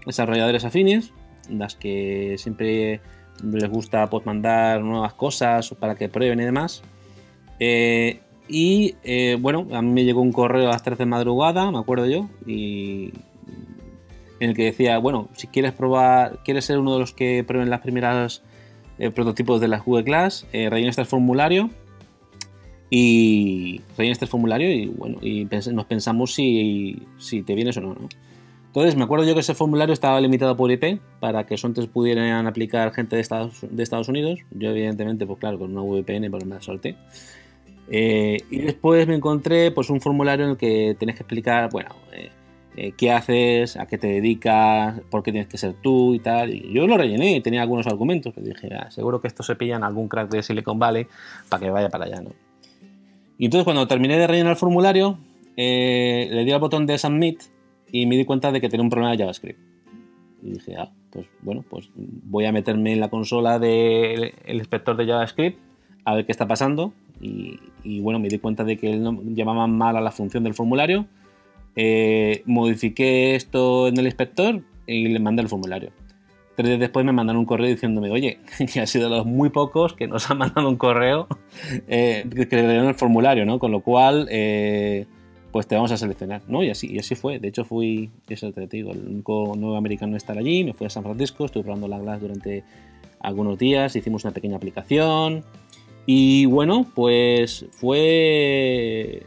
desarrolladores 0.07 0.65
afines, 0.65 1.13
las 1.49 1.75
que 1.75 2.37
siempre 2.39 3.01
les 3.43 3.69
gusta 3.69 4.09
pues, 4.09 4.25
mandar 4.27 4.83
nuevas 4.83 5.15
cosas 5.15 5.75
para 5.79 5.95
que 5.95 6.09
prueben 6.09 6.41
y 6.41 6.45
demás. 6.45 6.83
Eh, 7.59 8.21
y 8.49 8.97
eh, 9.05 9.37
bueno, 9.41 9.67
a 9.73 9.83
mí 9.83 9.91
me 9.91 10.05
llegó 10.05 10.21
un 10.21 10.33
correo 10.33 10.69
a 10.69 10.73
las 10.73 10.83
3 10.83 10.99
de 10.99 11.07
madrugada, 11.07 11.71
me 11.71 11.79
acuerdo 11.79 12.07
yo, 12.07 12.29
y 12.47 13.13
en 14.41 14.51
el 14.51 14.57
que 14.57 14.65
decía, 14.65 14.99
bueno, 14.99 15.29
si 15.35 15.47
quieres 15.47 15.73
probar, 15.73 16.41
quieres 16.45 16.65
ser 16.65 16.79
uno 16.79 16.95
de 16.95 16.99
los 16.99 17.13
que 17.13 17.45
prueben 17.45 17.71
las 17.71 17.81
primeras 17.81 18.43
eh, 18.99 19.11
prototipos 19.11 19.61
de 19.61 19.69
las 19.69 19.85
Google 19.85 20.05
Class, 20.05 20.47
rellena 20.53 20.91
este 20.91 21.05
formulario 21.05 21.71
y 22.91 23.81
rellena 23.97 24.13
este 24.13 24.27
formulario 24.27 24.71
y 24.71 24.87
bueno, 24.89 25.19
y 25.23 25.49
nos 25.73 25.87
pensamos 25.87 26.35
si, 26.35 27.01
si 27.19 27.43
te 27.43 27.55
vienes 27.55 27.77
o 27.77 27.81
no, 27.81 27.95
¿no? 27.95 28.09
Entonces, 28.73 28.97
me 28.97 29.05
acuerdo 29.05 29.26
yo 29.26 29.35
que 29.35 29.41
ese 29.41 29.55
formulario 29.55 29.93
estaba 29.93 30.19
limitado 30.19 30.57
por 30.57 30.73
IP 30.73 30.99
para 31.21 31.45
que 31.45 31.59
Sontes 31.59 31.88
pudieran 31.88 32.47
aplicar 32.47 32.91
gente 32.95 33.17
de 33.17 33.21
Estados, 33.21 33.67
de 33.71 33.83
Estados 33.83 34.09
Unidos. 34.09 34.41
Yo, 34.50 34.71
evidentemente, 34.71 35.26
pues 35.26 35.38
claro, 35.38 35.59
con 35.59 35.76
una 35.76 35.83
VPN, 35.83 36.31
pues 36.31 36.47
me 36.47 36.55
la 36.55 36.62
solté. 36.62 36.97
Eh, 37.91 38.38
y 38.50 38.61
después 38.61 39.07
me 39.07 39.14
encontré 39.14 39.73
pues 39.73 39.91
un 39.91 40.00
formulario 40.00 40.47
en 40.47 40.52
el 40.52 40.57
que 40.57 40.97
tenés 40.99 41.17
que 41.17 41.23
explicar, 41.23 41.69
bueno, 41.71 41.91
eh, 42.14 42.31
eh, 42.75 42.93
qué 42.97 43.12
haces, 43.12 43.76
a 43.76 43.85
qué 43.85 43.99
te 43.99 44.07
dedicas, 44.07 45.02
por 45.11 45.23
qué 45.23 45.33
tienes 45.33 45.50
que 45.50 45.59
ser 45.59 45.75
tú 45.83 46.14
y 46.14 46.21
tal. 46.21 46.55
Y 46.55 46.73
yo 46.73 46.87
lo 46.87 46.97
rellené 46.97 47.37
y 47.37 47.41
tenía 47.43 47.61
algunos 47.61 47.87
argumentos 47.87 48.33
que 48.33 48.41
dije, 48.41 48.71
ah, 48.75 48.91
seguro 48.91 49.21
que 49.21 49.29
esto 49.29 49.43
se 49.43 49.55
pilla 49.55 49.76
en 49.76 49.85
algún 49.85 50.09
crack 50.09 50.31
de 50.31 50.43
Silicon 50.43 50.79
Valley 50.79 51.07
para 51.50 51.62
que 51.62 51.69
vaya 51.69 51.91
para 51.91 52.07
allá, 52.07 52.23
¿no? 52.23 52.31
Y 53.37 53.45
entonces 53.45 53.64
cuando 53.64 53.87
terminé 53.87 54.17
de 54.17 54.26
rellenar 54.26 54.52
el 54.52 54.57
formulario, 54.57 55.19
le 55.59 56.43
di 56.43 56.52
al 56.52 56.61
botón 56.61 56.87
de 56.87 56.97
Submit 56.97 57.43
y 57.93 58.07
me 58.07 58.17
di 58.17 58.25
cuenta 58.25 58.51
de 58.51 58.61
que 58.61 58.69
tenía 58.69 58.83
un 58.83 58.91
problema 58.91 59.13
de 59.13 59.19
JavaScript. 59.19 59.61
Y 60.43 60.55
dije, 60.55 60.75
ah, 60.77 60.91
pues 61.11 61.27
bueno, 61.43 61.65
pues 61.69 61.91
voy 61.95 62.47
a 62.47 62.53
meterme 62.53 62.93
en 62.93 63.01
la 63.01 63.11
consola 63.11 63.61
del 63.61 64.33
inspector 64.49 64.97
de 64.97 65.07
JavaScript 65.07 65.59
a 66.05 66.15
ver 66.15 66.27
qué 66.27 66.33
está 66.33 66.49
pasando. 66.49 66.93
Y, 67.21 68.01
bueno, 68.01 68.19
me 68.19 68.29
di 68.29 68.41
cuenta 68.41 68.65
de 68.65 68.77
que 68.77 68.91
él 68.91 69.35
llamaba 69.35 69.69
mal 69.69 69.97
a 69.97 70.01
la 70.01 70.11
función 70.11 70.43
del 70.43 70.55
formulario. 70.55 71.07
Eh, 71.77 72.43
modifiqué 72.47 73.37
esto 73.37 73.87
en 73.87 73.97
el 73.97 74.07
inspector 74.07 74.61
y 74.88 75.09
le 75.09 75.21
mandé 75.21 75.43
el 75.43 75.49
formulario. 75.49 75.93
Tres 76.57 76.69
días 76.69 76.81
después 76.81 77.07
me 77.07 77.12
mandaron 77.12 77.40
un 77.40 77.47
correo 77.47 77.69
diciéndome, 77.69 78.11
oye, 78.11 78.40
que 78.73 78.81
ha 78.81 78.87
sido 78.87 79.09
de 79.09 79.16
los 79.16 79.27
muy 79.27 79.51
pocos 79.51 79.95
que 79.95 80.09
nos 80.09 80.29
han 80.31 80.38
mandado 80.38 80.69
un 80.69 80.77
correo 80.77 81.29
eh, 81.88 82.29
que 82.29 82.57
le 82.57 82.69
dieron 82.69 82.88
el 82.88 82.95
formulario, 82.95 83.47
¿no? 83.47 83.59
Con 83.59 83.71
lo 83.71 83.81
cual, 83.81 84.27
eh, 84.31 85.07
pues 85.53 85.67
te 85.67 85.75
vamos 85.75 85.93
a 85.93 85.99
seleccionar, 85.99 86.43
¿no? 86.49 86.65
Y 86.65 86.71
así, 86.71 86.91
y 86.91 86.99
así 86.99 87.15
fue. 87.15 87.38
De 87.38 87.49
hecho, 87.49 87.65
fui, 87.65 88.11
eso 88.29 88.51
te 88.53 88.67
digo, 88.67 88.91
el 88.93 89.07
único 89.07 89.55
nuevo 89.55 89.77
americano 89.77 90.12
en 90.12 90.17
estar 90.17 90.38
allí, 90.38 90.65
me 90.65 90.73
fui 90.73 90.87
a 90.87 90.91
San 90.91 91.03
Francisco, 91.03 91.45
estuve 91.45 91.62
probando 91.62 91.88
la 91.88 91.99
Glass 91.99 92.23
durante 92.23 92.65
algunos 93.21 93.59
días, 93.59 93.95
hicimos 93.95 94.25
una 94.25 94.33
pequeña 94.33 94.57
aplicación 94.57 95.45
y 96.07 96.47
bueno, 96.47 96.87
pues 96.95 97.67
fue... 97.71 99.23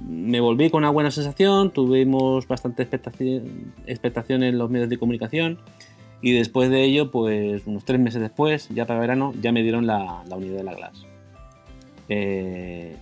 Me 0.00 0.40
volví 0.40 0.68
con 0.68 0.78
una 0.78 0.90
buena 0.90 1.12
sensación, 1.12 1.70
tuvimos 1.70 2.48
bastante 2.48 2.82
expectación, 2.82 3.72
expectación 3.86 4.42
en 4.42 4.58
los 4.58 4.68
medios 4.68 4.88
de 4.88 4.98
comunicación 4.98 5.58
y 6.22 6.32
después 6.32 6.70
de 6.70 6.82
ello, 6.82 7.10
pues 7.10 7.62
unos 7.66 7.84
tres 7.84 8.00
meses 8.00 8.20
después, 8.20 8.68
ya 8.70 8.86
para 8.86 8.98
verano, 8.98 9.32
ya 9.40 9.52
me 9.52 9.62
dieron 9.62 9.86
la, 9.86 10.22
unidad 10.30 10.56
de 10.56 10.64
la 10.64 10.74
Glass. 10.74 11.06
Eh, 12.08 12.96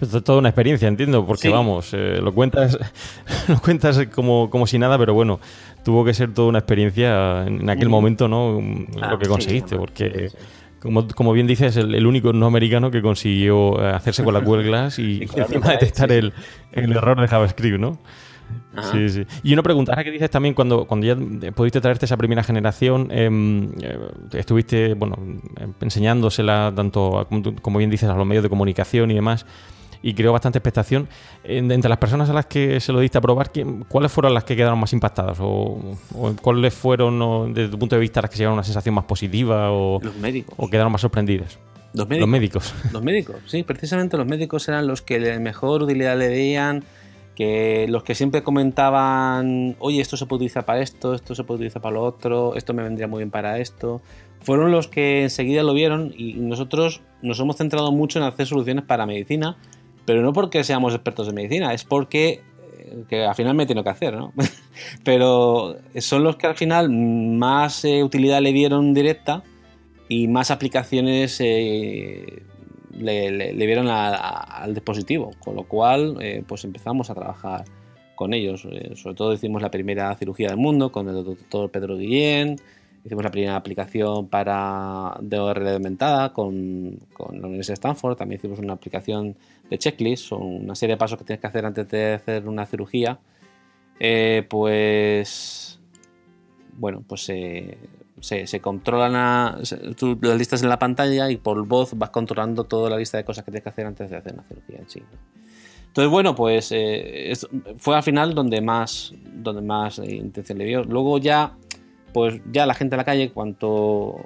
esto 0.00 0.18
es 0.18 0.24
toda 0.24 0.38
una 0.38 0.48
experiencia, 0.48 0.88
entiendo, 0.88 1.26
porque 1.26 1.48
vamos, 1.48 1.92
eh, 1.92 2.18
lo 2.22 2.32
cuentas, 2.32 2.78
lo 3.48 3.60
cuentas 3.60 4.00
como, 4.14 4.48
como 4.48 4.66
si 4.66 4.78
nada, 4.78 4.98
pero 4.98 5.14
bueno, 5.14 5.40
tuvo 5.84 6.04
que 6.04 6.14
ser 6.14 6.32
toda 6.32 6.48
una 6.48 6.58
experiencia 6.58 7.46
en 7.46 7.68
aquel 7.68 7.88
momento, 7.88 8.28
¿no? 8.28 8.60
lo 8.60 9.18
que 9.18 9.28
conseguiste, 9.28 9.76
porque 9.76 10.30
como, 10.80 11.06
como, 11.08 11.32
bien 11.32 11.46
dices, 11.46 11.76
el, 11.76 11.94
el, 11.94 12.06
único 12.06 12.32
no 12.32 12.46
americano 12.46 12.90
que 12.90 13.02
consiguió 13.02 13.80
eh, 13.82 13.90
hacerse 13.90 14.24
con 14.24 14.32
la 14.32 14.40
Google 14.40 14.64
Glass 14.64 14.98
y, 14.98 15.22
encima 15.36 15.72
detectar 15.72 16.10
el, 16.10 16.32
el, 16.72 16.92
error 16.92 17.20
de 17.20 17.28
JavaScript, 17.28 17.78
¿no? 17.78 17.98
Sí, 18.90 19.08
sí. 19.10 19.26
Y 19.42 19.52
una 19.52 19.62
pregunta, 19.62 19.92
ahora 19.92 20.02
que 20.02 20.10
dices 20.10 20.30
también 20.30 20.54
cuando, 20.54 20.86
cuando 20.86 21.06
ya 21.06 21.52
pudiste 21.52 21.80
traerte 21.80 22.06
esa 22.06 22.16
primera 22.16 22.42
generación, 22.42 23.08
em, 23.10 23.70
eh, 23.80 23.98
estuviste, 24.32 24.94
bueno, 24.94 25.16
enseñándosela 25.80 26.72
tanto, 26.74 27.28
como 27.62 27.78
bien 27.78 27.90
dices, 27.90 28.08
a 28.08 28.14
los 28.14 28.26
medios 28.26 28.42
de 28.42 28.48
comunicación 28.48 29.10
y 29.10 29.14
demás 29.14 29.46
y 30.02 30.14
creó 30.14 30.32
bastante 30.32 30.58
expectación. 30.58 31.08
Entre 31.44 31.88
las 31.88 31.98
personas 31.98 32.30
a 32.30 32.32
las 32.32 32.46
que 32.46 32.80
se 32.80 32.92
lo 32.92 33.00
diste 33.00 33.18
a 33.18 33.20
probar, 33.20 33.50
¿cuáles 33.88 34.12
fueron 34.12 34.34
las 34.34 34.44
que 34.44 34.56
quedaron 34.56 34.78
más 34.78 34.92
impactadas? 34.92 35.38
¿O, 35.40 35.96
cuáles 36.42 36.74
fueron, 36.74 37.54
desde 37.54 37.70
tu 37.70 37.78
punto 37.78 37.96
de 37.96 38.00
vista, 38.00 38.20
las 38.20 38.30
que 38.30 38.36
se 38.36 38.42
llevaron 38.42 38.58
una 38.58 38.64
sensación 38.64 38.94
más 38.94 39.04
positiva? 39.04 39.70
O, 39.70 40.00
los 40.02 40.16
médicos. 40.16 40.54
¿O 40.56 40.68
quedaron 40.68 40.92
más 40.92 41.00
sorprendidas? 41.00 41.58
Los 41.92 42.08
médicos. 42.08 42.20
Los 42.20 42.28
médicos. 42.28 42.74
Los 42.92 43.02
médicos, 43.02 43.36
sí, 43.46 43.62
precisamente 43.64 44.16
los 44.16 44.26
médicos 44.26 44.68
eran 44.68 44.86
los 44.86 45.02
que 45.02 45.18
mejor 45.40 45.82
utilidad 45.82 46.16
le 46.16 46.28
veían, 46.28 46.84
que 47.34 47.86
los 47.88 48.04
que 48.04 48.14
siempre 48.14 48.42
comentaban, 48.42 49.74
oye, 49.80 50.00
esto 50.00 50.16
se 50.16 50.26
puede 50.26 50.40
utilizar 50.40 50.64
para 50.64 50.82
esto, 50.82 51.14
esto 51.14 51.34
se 51.34 51.42
puede 51.42 51.56
utilizar 51.56 51.82
para 51.82 51.94
lo 51.94 52.02
otro, 52.04 52.54
esto 52.54 52.74
me 52.74 52.82
vendría 52.84 53.08
muy 53.08 53.18
bien 53.18 53.30
para 53.30 53.58
esto, 53.58 54.02
fueron 54.40 54.70
los 54.70 54.88
que 54.88 55.22
enseguida 55.22 55.62
lo 55.62 55.74
vieron 55.74 56.14
y 56.16 56.34
nosotros 56.34 57.02
nos 57.22 57.40
hemos 57.40 57.56
centrado 57.56 57.92
mucho 57.92 58.18
en 58.18 58.24
hacer 58.24 58.46
soluciones 58.46 58.84
para 58.84 59.06
medicina, 59.06 59.56
pero 60.10 60.22
no 60.22 60.32
porque 60.32 60.64
seamos 60.64 60.92
expertos 60.92 61.28
en 61.28 61.36
medicina, 61.36 61.72
es 61.72 61.84
porque 61.84 62.40
eh, 62.76 63.04
que 63.08 63.24
al 63.24 63.36
final 63.36 63.54
me 63.54 63.64
tengo 63.64 63.84
que 63.84 63.90
hacer, 63.90 64.16
¿no? 64.16 64.32
pero 65.04 65.76
son 66.00 66.24
los 66.24 66.34
que 66.34 66.48
al 66.48 66.56
final 66.56 66.90
más 66.90 67.84
eh, 67.84 68.02
utilidad 68.02 68.40
le 68.40 68.52
dieron 68.52 68.92
directa 68.92 69.44
y 70.08 70.26
más 70.26 70.50
aplicaciones 70.50 71.36
eh, 71.38 72.42
le, 72.90 73.66
vieron 73.66 73.86
al 73.86 74.74
dispositivo, 74.74 75.30
con 75.38 75.54
lo 75.54 75.62
cual 75.62 76.18
pues 76.48 76.64
empezamos 76.64 77.08
a 77.08 77.14
trabajar 77.14 77.64
con 78.16 78.34
ellos. 78.34 78.62
sobre 78.62 79.14
todo 79.14 79.32
hicimos 79.32 79.62
la 79.62 79.70
primera 79.70 80.12
cirugía 80.16 80.48
del 80.48 80.56
mundo 80.56 80.90
con 80.90 81.08
el 81.08 81.22
doctor 81.22 81.70
Pedro 81.70 81.96
Guillén, 81.96 82.56
Hicimos 83.04 83.24
la 83.24 83.30
primera 83.30 83.56
aplicación 83.56 84.28
para 84.28 85.16
de 85.22 85.38
aumentada 85.38 86.34
con, 86.34 86.98
con, 87.14 87.40
la 87.40 87.46
Universidad 87.46 87.76
de 87.76 87.80
Stanford. 87.80 88.16
También 88.16 88.38
hicimos 88.38 88.58
una 88.58 88.74
aplicación 88.74 89.36
de 89.70 89.78
checklist, 89.78 90.26
son 90.26 90.42
una 90.42 90.74
serie 90.74 90.96
de 90.96 90.98
pasos 90.98 91.16
que 91.16 91.24
tienes 91.24 91.40
que 91.40 91.46
hacer 91.46 91.64
antes 91.64 91.88
de 91.88 92.14
hacer 92.14 92.46
una 92.48 92.66
cirugía. 92.66 93.18
Eh, 94.00 94.44
pues, 94.50 95.78
bueno, 96.74 97.04
pues 97.06 97.22
se, 97.22 98.60
controlan 98.60 99.12
las 99.12 100.38
listas 100.38 100.62
en 100.62 100.68
la 100.68 100.78
pantalla 100.78 101.30
y 101.30 101.36
por 101.36 101.66
voz 101.66 101.96
vas 101.96 102.10
controlando 102.10 102.64
toda 102.64 102.90
la 102.90 102.96
lista 102.96 103.16
de 103.16 103.24
cosas 103.24 103.44
que 103.44 103.52
tienes 103.52 103.62
que 103.62 103.70
hacer 103.70 103.86
antes 103.86 104.10
de 104.10 104.16
hacer 104.16 104.34
una 104.34 104.42
cirugía 104.42 104.78
en 104.78 104.90
sí. 104.90 105.02
Entonces, 105.86 106.10
bueno, 106.10 106.34
pues 106.34 106.70
eh, 106.72 107.32
fue 107.78 107.96
al 107.96 108.02
final 108.02 108.34
donde 108.34 108.60
más, 108.60 109.12
donde 109.34 109.60
más 109.60 109.98
eh, 109.98 110.14
intención 110.14 110.58
le 110.58 110.64
dio. 110.64 110.84
Luego 110.84 111.18
ya, 111.18 111.56
pues 112.12 112.40
ya 112.50 112.64
la 112.64 112.74
gente 112.74 112.94
en 112.94 112.98
la 112.98 113.04
calle, 113.04 113.30
cuanto, 113.32 114.24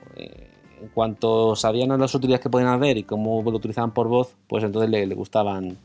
en 0.85 0.89
cuanto 0.89 1.57
sabían 1.57 1.99
las 1.99 2.15
utilidades 2.15 2.43
que 2.43 2.51
podían 2.51 2.71
haber 2.71 2.99
y 2.99 3.03
cómo 3.03 3.43
lo 3.43 3.57
utilizaban 3.57 3.93
por 3.93 4.09
voz, 4.09 4.35
pues 4.47 4.65
entonces 4.65 4.91
le, 4.91 5.07
le 5.07 5.15
gustaban 5.15 5.77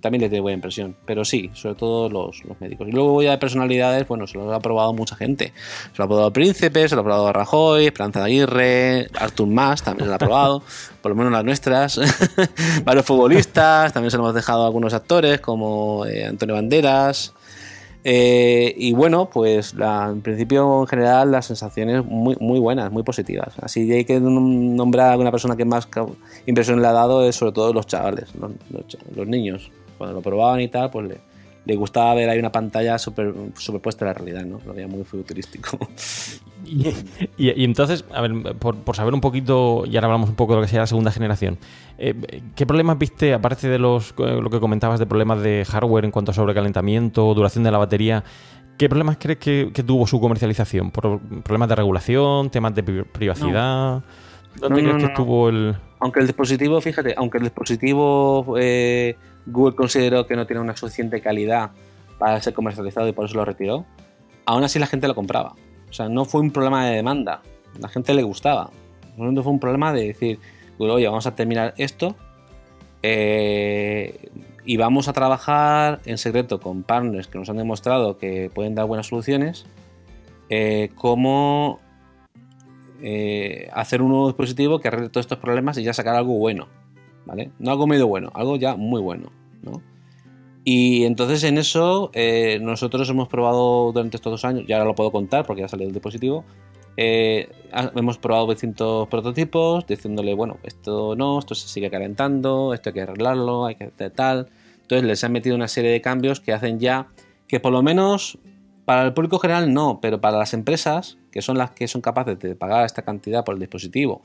también 0.00 0.22
les 0.22 0.30
dio 0.30 0.42
buena 0.42 0.56
impresión. 0.56 0.96
Pero 1.04 1.24
sí, 1.24 1.50
sobre 1.54 1.74
todo 1.74 2.08
los, 2.08 2.42
médicos. 2.60 2.88
Y 2.88 2.92
luego 2.92 3.22
ya 3.22 3.32
de 3.32 3.38
personalidades, 3.38 4.06
bueno, 4.08 4.26
se 4.26 4.36
lo 4.36 4.52
ha 4.52 4.60
probado 4.60 4.92
mucha 4.92 5.16
gente. 5.16 5.52
Se 5.92 5.98
lo 5.98 6.04
ha 6.04 6.08
probado 6.08 6.32
Príncipe, 6.32 6.88
se 6.88 6.94
lo 6.94 7.02
ha 7.02 7.04
probado 7.04 7.32
Rajoy, 7.32 7.86
Esperanza 7.86 8.20
de 8.20 8.26
Aguirre, 8.26 9.08
Artur 9.14 9.48
Mas 9.48 9.82
también 9.82 10.06
se 10.06 10.08
lo 10.08 10.14
ha 10.14 10.18
probado, 10.18 10.62
por 11.02 11.10
lo 11.10 11.16
menos 11.16 11.32
las 11.32 11.44
nuestras. 11.44 12.00
Varios 12.84 13.06
futbolistas, 13.06 13.92
también 13.92 14.10
se 14.10 14.16
lo 14.16 14.24
hemos 14.24 14.34
dejado 14.34 14.64
a 14.64 14.66
algunos 14.66 14.94
actores 14.94 15.40
como 15.40 16.04
eh, 16.06 16.26
Antonio 16.26 16.54
Banderas, 16.54 17.34
eh, 18.04 18.74
y 18.76 18.92
bueno, 18.92 19.28
pues 19.30 19.74
en 19.74 20.20
principio 20.22 20.80
en 20.80 20.86
general 20.86 21.32
las 21.32 21.46
sensaciones 21.46 22.04
muy, 22.04 22.36
muy 22.40 22.58
buenas, 22.58 22.92
muy 22.92 23.02
positivas. 23.02 23.54
Así 23.60 23.90
hay 23.92 24.04
que 24.04 24.20
nombrar 24.20 25.12
a 25.12 25.18
una 25.18 25.30
persona 25.30 25.56
que 25.56 25.64
más 25.64 25.88
impresión 26.46 26.80
le 26.80 26.88
ha 26.88 26.92
dado 26.92 27.26
es 27.26 27.36
sobre 27.36 27.52
todo 27.52 27.72
los 27.72 27.86
chavales, 27.86 28.30
los, 29.14 29.26
niños. 29.26 29.70
Cuando 29.96 30.14
lo 30.14 30.22
probaban 30.22 30.60
y 30.60 30.68
tal, 30.68 30.90
pues 30.90 31.08
le, 31.08 31.20
le 31.68 31.76
gustaba 31.76 32.14
ver 32.14 32.30
ahí 32.30 32.38
una 32.38 32.50
pantalla 32.50 32.98
super, 32.98 33.32
superpuesta 33.54 34.06
a 34.06 34.08
la 34.08 34.14
realidad, 34.14 34.42
¿no? 34.46 34.58
Lo 34.64 34.72
veía 34.72 34.88
muy 34.88 35.04
futurístico. 35.04 35.78
Y, 37.38 37.64
entonces, 37.64 38.04
a 38.12 38.20
ver, 38.20 38.56
por, 38.56 38.94
saber 38.94 39.14
un 39.14 39.22
poquito, 39.22 39.84
y 39.86 39.96
ahora 39.96 40.08
hablamos 40.08 40.28
un 40.28 40.34
poco 40.34 40.52
de 40.52 40.56
lo 40.56 40.62
que 40.62 40.68
sería 40.68 40.82
la 40.82 40.86
segunda 40.86 41.10
generación, 41.10 41.56
eh, 41.96 42.42
¿qué 42.56 42.66
problemas 42.66 42.98
viste, 42.98 43.32
aparte 43.32 43.68
de 43.68 43.78
los, 43.78 44.12
eh, 44.18 44.40
lo 44.42 44.50
que 44.50 44.60
comentabas 44.60 44.98
de 44.98 45.06
problemas 45.06 45.40
de 45.40 45.64
hardware 45.64 46.04
en 46.04 46.10
cuanto 46.10 46.32
a 46.32 46.34
sobrecalentamiento, 46.34 47.32
duración 47.32 47.64
de 47.64 47.70
la 47.70 47.78
batería, 47.78 48.22
¿qué 48.76 48.88
problemas 48.88 49.16
crees 49.18 49.38
que, 49.38 49.82
tuvo 49.86 50.06
su 50.06 50.20
comercialización? 50.20 50.90
¿Por 50.90 51.20
problemas 51.42 51.70
de 51.70 51.76
regulación, 51.76 52.50
temas 52.50 52.74
de 52.74 52.82
privacidad? 52.82 54.02
¿Dónde 54.60 54.82
crees 54.82 54.96
que 54.96 55.06
estuvo 55.06 55.48
el...? 55.48 55.76
Aunque 56.00 56.20
el 56.20 56.26
dispositivo, 56.26 56.80
fíjate, 56.80 57.14
aunque 57.16 57.38
el 57.38 57.44
dispositivo 57.44 58.56
eh, 58.58 59.16
Google 59.50 59.74
consideró 59.74 60.26
que 60.26 60.36
no 60.36 60.46
tiene 60.46 60.60
una 60.60 60.76
suficiente 60.76 61.20
calidad 61.20 61.70
para 62.18 62.40
ser 62.40 62.54
comercializado 62.54 63.08
y 63.08 63.12
por 63.12 63.24
eso 63.24 63.36
lo 63.36 63.44
retiró, 63.44 63.86
aún 64.44 64.64
así 64.64 64.78
la 64.78 64.86
gente 64.86 65.08
lo 65.08 65.14
compraba. 65.14 65.54
O 65.88 65.92
sea, 65.92 66.08
no 66.08 66.24
fue 66.24 66.40
un 66.40 66.50
problema 66.50 66.86
de 66.86 66.96
demanda. 66.96 67.42
La 67.78 67.88
gente 67.88 68.12
le 68.14 68.22
gustaba. 68.22 68.70
No 69.16 69.42
fue 69.42 69.52
un 69.52 69.60
problema 69.60 69.92
de 69.92 70.08
decir, 70.08 70.38
oye, 70.78 71.06
vamos 71.06 71.26
a 71.26 71.34
terminar 71.34 71.74
esto 71.76 72.14
eh, 73.02 74.30
y 74.64 74.76
vamos 74.76 75.08
a 75.08 75.12
trabajar 75.12 76.00
en 76.04 76.18
secreto 76.18 76.60
con 76.60 76.82
partners 76.82 77.26
que 77.26 77.38
nos 77.38 77.48
han 77.48 77.56
demostrado 77.56 78.18
que 78.18 78.50
pueden 78.54 78.74
dar 78.74 78.86
buenas 78.86 79.06
soluciones, 79.06 79.66
eh, 80.50 80.90
eh, 83.00 83.70
hacer 83.72 84.02
un 84.02 84.08
nuevo 84.08 84.26
dispositivo 84.28 84.80
que 84.80 84.88
arregle 84.88 85.08
todos 85.08 85.24
estos 85.24 85.38
problemas 85.38 85.78
y 85.78 85.84
ya 85.84 85.92
sacar 85.92 86.14
algo 86.14 86.34
bueno. 86.34 86.68
No 87.58 87.70
algo 87.70 87.86
medio 87.86 88.06
bueno, 88.06 88.30
algo 88.34 88.56
ya 88.56 88.76
muy 88.76 89.00
bueno. 89.00 89.30
¿no? 89.62 89.82
Y 90.64 91.04
entonces 91.04 91.44
en 91.44 91.58
eso 91.58 92.10
eh, 92.12 92.58
nosotros 92.60 93.08
hemos 93.08 93.28
probado 93.28 93.92
durante 93.92 94.16
estos 94.16 94.30
dos 94.30 94.44
años, 94.44 94.64
ya 94.66 94.76
ahora 94.76 94.88
lo 94.88 94.94
puedo 94.94 95.10
contar 95.10 95.46
porque 95.46 95.62
ya 95.62 95.68
salido 95.68 95.88
el 95.88 95.94
dispositivo, 95.94 96.44
eh, 96.96 97.48
hemos 97.94 98.18
probado 98.18 98.48
distintos 98.48 99.08
prototipos 99.08 99.86
diciéndole, 99.86 100.34
bueno, 100.34 100.58
esto 100.64 101.14
no, 101.16 101.38
esto 101.38 101.54
se 101.54 101.68
sigue 101.68 101.90
calentando, 101.90 102.74
esto 102.74 102.90
hay 102.90 102.94
que 102.94 103.02
arreglarlo, 103.02 103.66
hay 103.66 103.76
que 103.76 103.84
hacer 103.84 104.10
tal. 104.10 104.48
Entonces 104.82 105.06
les 105.06 105.24
han 105.24 105.32
metido 105.32 105.54
una 105.54 105.68
serie 105.68 105.90
de 105.90 106.00
cambios 106.00 106.40
que 106.40 106.52
hacen 106.52 106.80
ya 106.80 107.08
que 107.46 107.60
por 107.60 107.72
lo 107.72 107.82
menos 107.82 108.38
para 108.84 109.04
el 109.04 109.14
público 109.14 109.38
general 109.38 109.72
no, 109.72 110.00
pero 110.02 110.20
para 110.20 110.38
las 110.38 110.54
empresas, 110.54 111.18
que 111.30 111.40
son 111.40 111.56
las 111.56 111.70
que 111.70 111.88
son 111.88 112.00
capaces 112.00 112.38
de 112.38 112.54
pagar 112.56 112.84
esta 112.84 113.02
cantidad 113.02 113.44
por 113.44 113.54
el 113.54 113.60
dispositivo 113.60 114.22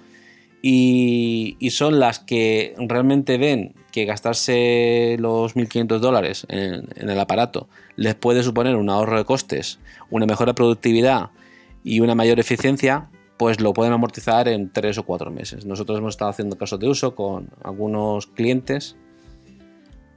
y, 0.65 1.57
son 1.71 1.99
las 1.99 2.19
que 2.19 2.73
realmente 2.77 3.37
ven 3.37 3.75
que 3.91 4.05
gastarse 4.05 5.17
los 5.19 5.57
1.500 5.57 5.99
dólares 5.99 6.45
en, 6.47 6.87
el 6.95 7.19
aparato 7.19 7.67
les 7.97 8.15
puede 8.15 8.43
suponer 8.43 8.77
un 8.77 8.89
ahorro 8.89 9.17
de 9.17 9.25
costes, 9.25 9.79
una 10.09 10.25
mejor 10.25 10.55
productividad 10.55 11.31
y 11.83 11.99
una 11.99 12.15
mayor 12.15 12.39
eficiencia, 12.39 13.09
pues 13.37 13.59
lo 13.59 13.73
pueden 13.73 13.91
amortizar 13.91 14.47
en 14.47 14.71
3 14.71 14.99
o 14.99 15.03
4 15.03 15.31
meses. 15.31 15.65
Nosotros 15.65 15.99
hemos 15.99 16.13
estado 16.13 16.31
haciendo 16.31 16.57
casos 16.57 16.79
de 16.79 16.87
uso 16.87 17.13
con 17.13 17.49
algunos 17.61 18.27
clientes 18.27 18.95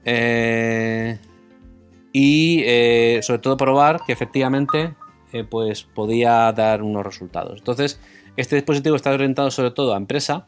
eh, 0.05 1.19
y 2.13 2.63
eh, 2.65 3.19
sobre 3.23 3.41
todo 3.41 3.57
probar 3.57 4.01
que 4.07 4.13
efectivamente 4.13 4.95
eh, 5.33 5.43
pues 5.43 5.83
podía 5.83 6.53
dar 6.53 6.85
unos 6.85 7.05
resultados. 7.05 7.59
Entonces, 7.59 7.99
este 8.37 8.57
dispositivo 8.57 8.97
está 8.97 9.11
orientado 9.11 9.51
sobre 9.51 9.71
todo 9.71 9.95
a 9.95 9.97
empresa, 9.97 10.47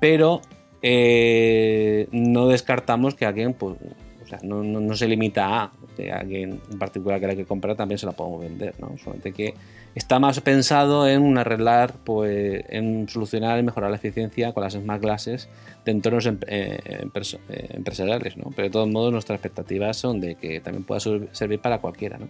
pero 0.00 0.42
eh, 0.82 2.08
no 2.12 2.48
descartamos 2.48 3.14
que 3.14 3.26
alguien, 3.26 3.54
pues, 3.54 3.76
o 4.22 4.28
sea, 4.28 4.38
no, 4.42 4.94
se 4.96 5.08
limita 5.08 5.62
a 5.62 5.72
que 5.96 6.12
alguien 6.12 6.60
en 6.70 6.78
particular 6.78 7.20
que 7.20 7.26
la 7.26 7.36
que 7.36 7.44
comprar 7.44 7.76
también 7.76 7.98
se 7.98 8.06
la 8.06 8.12
podemos 8.12 8.40
vender, 8.40 8.74
¿no? 8.80 8.96
Solamente 8.98 9.32
que 9.32 9.54
está 9.94 10.18
más 10.18 10.40
pensado 10.40 11.08
en 11.08 11.38
arreglar, 11.38 11.94
pues, 12.04 12.64
en 12.68 13.08
solucionar 13.08 13.58
y 13.58 13.62
mejorar 13.62 13.90
la 13.90 13.96
eficiencia 13.96 14.52
con 14.52 14.62
las 14.62 14.74
smart 14.74 15.00
glasses 15.00 15.48
de 15.84 15.92
entornos 15.92 16.26
em, 16.26 16.38
eh, 16.48 16.78
eh, 16.84 17.68
empresariales, 17.70 18.36
¿no? 18.36 18.50
Pero 18.54 18.68
de 18.68 18.72
todos 18.72 18.88
modos 18.88 19.12
nuestras 19.12 19.36
expectativas 19.36 19.96
son 19.96 20.20
de 20.20 20.34
que 20.34 20.60
también 20.60 20.84
pueda 20.84 21.00
servir 21.00 21.60
para 21.60 21.78
cualquiera, 21.78 22.18
¿no? 22.18 22.28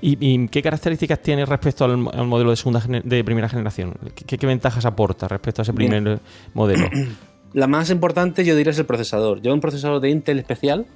¿Y, 0.00 0.48
qué 0.48 0.62
características 0.62 1.20
tiene 1.20 1.46
respecto 1.46 1.84
al, 1.84 1.96
modelo 1.96 2.50
de 2.50 2.56
segunda 2.56 2.82
de 2.86 3.24
primera 3.24 3.48
generación? 3.48 3.94
¿Qué, 4.14 4.46
ventajas 4.46 4.84
aporta 4.84 5.28
respecto 5.28 5.62
a 5.62 5.64
ese 5.64 5.72
primer 5.72 6.20
modelo? 6.54 6.88
La 7.52 7.66
más 7.66 7.90
importante 7.90 8.44
yo 8.44 8.54
diría 8.54 8.72
es 8.72 8.78
el 8.78 8.86
procesador. 8.86 9.40
Lleva 9.40 9.54
un 9.54 9.60
procesador 9.60 10.00
de 10.00 10.10
Intel 10.10 10.38
especial 10.38 10.86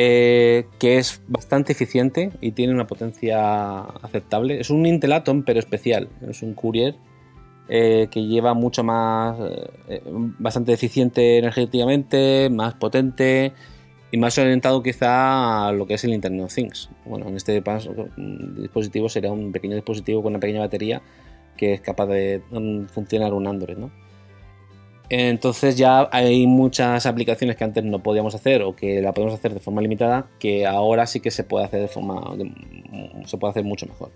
eh, 0.00 0.66
que 0.78 0.96
es 0.96 1.20
bastante 1.26 1.72
eficiente 1.72 2.30
y 2.40 2.52
tiene 2.52 2.72
una 2.72 2.86
potencia 2.86 3.80
aceptable. 3.80 4.60
Es 4.60 4.70
un 4.70 4.86
Intel 4.86 5.12
Atom 5.12 5.42
pero 5.42 5.58
especial. 5.58 6.08
Es 6.26 6.42
un 6.42 6.54
Courier 6.54 6.94
eh, 7.68 8.08
que 8.10 8.24
lleva 8.24 8.54
mucho 8.54 8.82
más, 8.84 9.36
eh, 9.88 10.00
bastante 10.38 10.72
eficiente 10.72 11.38
energéticamente, 11.38 12.48
más 12.48 12.74
potente 12.74 13.52
y 14.10 14.16
más 14.16 14.38
orientado 14.38 14.82
quizá 14.82 15.68
a 15.68 15.72
lo 15.72 15.86
que 15.86 15.94
es 15.94 16.04
el 16.04 16.14
Internet 16.14 16.46
of 16.46 16.54
Things. 16.54 16.90
Bueno, 17.04 17.28
en 17.28 17.36
este 17.36 17.62
dispositivo 18.56 19.08
sería 19.08 19.30
un 19.30 19.52
pequeño 19.52 19.74
dispositivo 19.74 20.22
con 20.22 20.32
una 20.32 20.40
pequeña 20.40 20.60
batería 20.60 21.02
que 21.56 21.74
es 21.74 21.80
capaz 21.80 22.06
de 22.06 22.40
mm, 22.50 22.86
funcionar 22.86 23.34
un 23.34 23.46
Android, 23.46 23.76
¿no? 23.76 23.90
Entonces 25.10 25.76
ya 25.76 26.08
hay 26.12 26.46
muchas 26.46 27.06
aplicaciones 27.06 27.56
que 27.56 27.64
antes 27.64 27.82
no 27.82 28.02
podíamos 28.02 28.34
hacer 28.34 28.62
o 28.62 28.76
que 28.76 29.00
la 29.00 29.12
podemos 29.14 29.34
hacer 29.34 29.54
de 29.54 29.60
forma 29.60 29.80
limitada 29.80 30.26
que 30.38 30.66
ahora 30.66 31.06
sí 31.06 31.20
que 31.20 31.30
se 31.30 31.44
puede 31.44 31.64
hacer 31.64 31.80
de 31.80 31.88
forma 31.88 32.36
se 33.24 33.38
puede 33.38 33.50
hacer 33.50 33.64
mucho 33.64 33.86
mejor. 33.86 34.10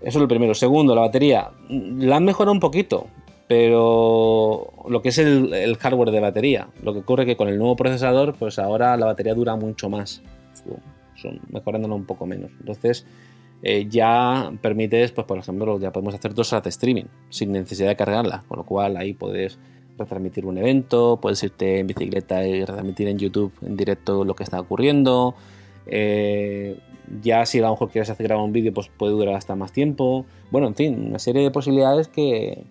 Eso 0.00 0.18
es 0.18 0.22
lo 0.22 0.28
primero. 0.28 0.54
Segundo, 0.54 0.94
la 0.94 1.00
batería 1.00 1.50
la 1.68 2.16
han 2.16 2.24
mejorado 2.24 2.52
un 2.52 2.60
poquito, 2.60 3.08
pero 3.48 4.72
lo 4.88 5.02
que 5.02 5.10
es 5.10 5.18
el, 5.18 5.76
hardware 5.78 6.10
de 6.10 6.20
batería, 6.20 6.68
lo 6.82 6.92
que 6.92 7.00
ocurre 7.00 7.26
que 7.26 7.36
con 7.36 7.48
el 7.48 7.58
nuevo 7.58 7.76
procesador, 7.76 8.34
pues 8.34 8.58
ahora 8.58 8.96
la 8.96 9.06
batería 9.06 9.34
dura 9.34 9.56
mucho 9.56 9.88
más, 9.88 10.22
son 11.14 11.40
mejorándolo 11.50 11.94
un 11.94 12.06
poco 12.06 12.26
menos. 12.26 12.50
Entonces, 12.58 13.06
eh, 13.62 13.86
ya 13.88 14.52
permites, 14.60 15.12
pues 15.12 15.26
por 15.26 15.38
ejemplo, 15.38 15.78
ya 15.78 15.92
podemos 15.92 16.14
hacer 16.14 16.34
dos 16.34 16.52
horas 16.52 16.64
de 16.64 16.70
streaming 16.70 17.04
sin 17.30 17.52
necesidad 17.52 17.88
de 17.88 17.96
cargarla, 17.96 18.44
con 18.48 18.58
lo 18.58 18.64
cual 18.64 18.96
ahí 18.96 19.14
puedes 19.14 19.58
retransmitir 19.96 20.44
un 20.44 20.58
evento, 20.58 21.18
puedes 21.20 21.42
irte 21.42 21.78
en 21.78 21.86
bicicleta 21.86 22.46
y 22.46 22.60
retransmitir 22.60 23.08
en 23.08 23.18
YouTube 23.18 23.52
en 23.62 23.76
directo 23.76 24.24
lo 24.24 24.34
que 24.34 24.44
está 24.44 24.60
ocurriendo. 24.60 25.34
Eh, 25.86 26.78
ya 27.22 27.46
si 27.46 27.58
a 27.60 27.62
lo 27.62 27.70
mejor 27.70 27.90
quieres 27.90 28.10
hacer 28.10 28.26
grabar 28.26 28.44
un 28.44 28.52
vídeo, 28.52 28.74
pues 28.74 28.88
puede 28.88 29.12
durar 29.12 29.36
hasta 29.36 29.54
más 29.54 29.72
tiempo. 29.72 30.26
Bueno, 30.50 30.66
en 30.66 30.74
fin, 30.74 31.06
una 31.08 31.18
serie 31.18 31.42
de 31.42 31.50
posibilidades 31.50 32.08
que, 32.08 32.64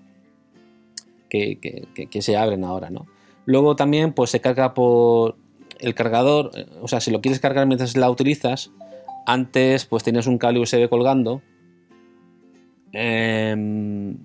que, 1.60 2.22
se 2.22 2.38
abren 2.38 2.64
ahora, 2.64 2.90
¿no? 2.90 3.06
Luego 3.46 3.76
también 3.76 4.14
pues 4.14 4.32
se 4.32 4.42
carga 4.42 4.74
por 4.74 5.36
el 5.80 5.94
cargador, 5.94 6.52
eh, 6.56 6.66
o 6.82 6.88
sea, 6.88 7.00
si 7.00 7.12
lo 7.12 7.22
quieres 7.22 7.40
cargar 7.40 7.68
mientras 7.68 7.96
la 7.96 8.10
utilizas, 8.10 8.72
antes 9.26 9.86
pues 9.86 10.04
tienes 10.04 10.28
un 10.28 10.38
cable 10.38 10.60
USB 10.60 10.90
colgando. 10.90 11.42
Tienes 12.92 14.18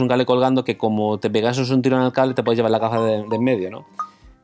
un 0.00 0.08
cable 0.08 0.24
colgando 0.24 0.64
que 0.64 0.76
como 0.76 1.18
te 1.18 1.30
pegas 1.30 1.58
un 1.70 1.82
tiro 1.82 1.96
en 1.96 2.04
el 2.04 2.12
cable 2.12 2.34
te 2.34 2.42
puedes 2.42 2.56
llevar 2.56 2.70
la 2.70 2.80
caja 2.80 3.00
de, 3.02 3.16
en 3.16 3.44
medio, 3.44 3.70
¿no? 3.70 3.86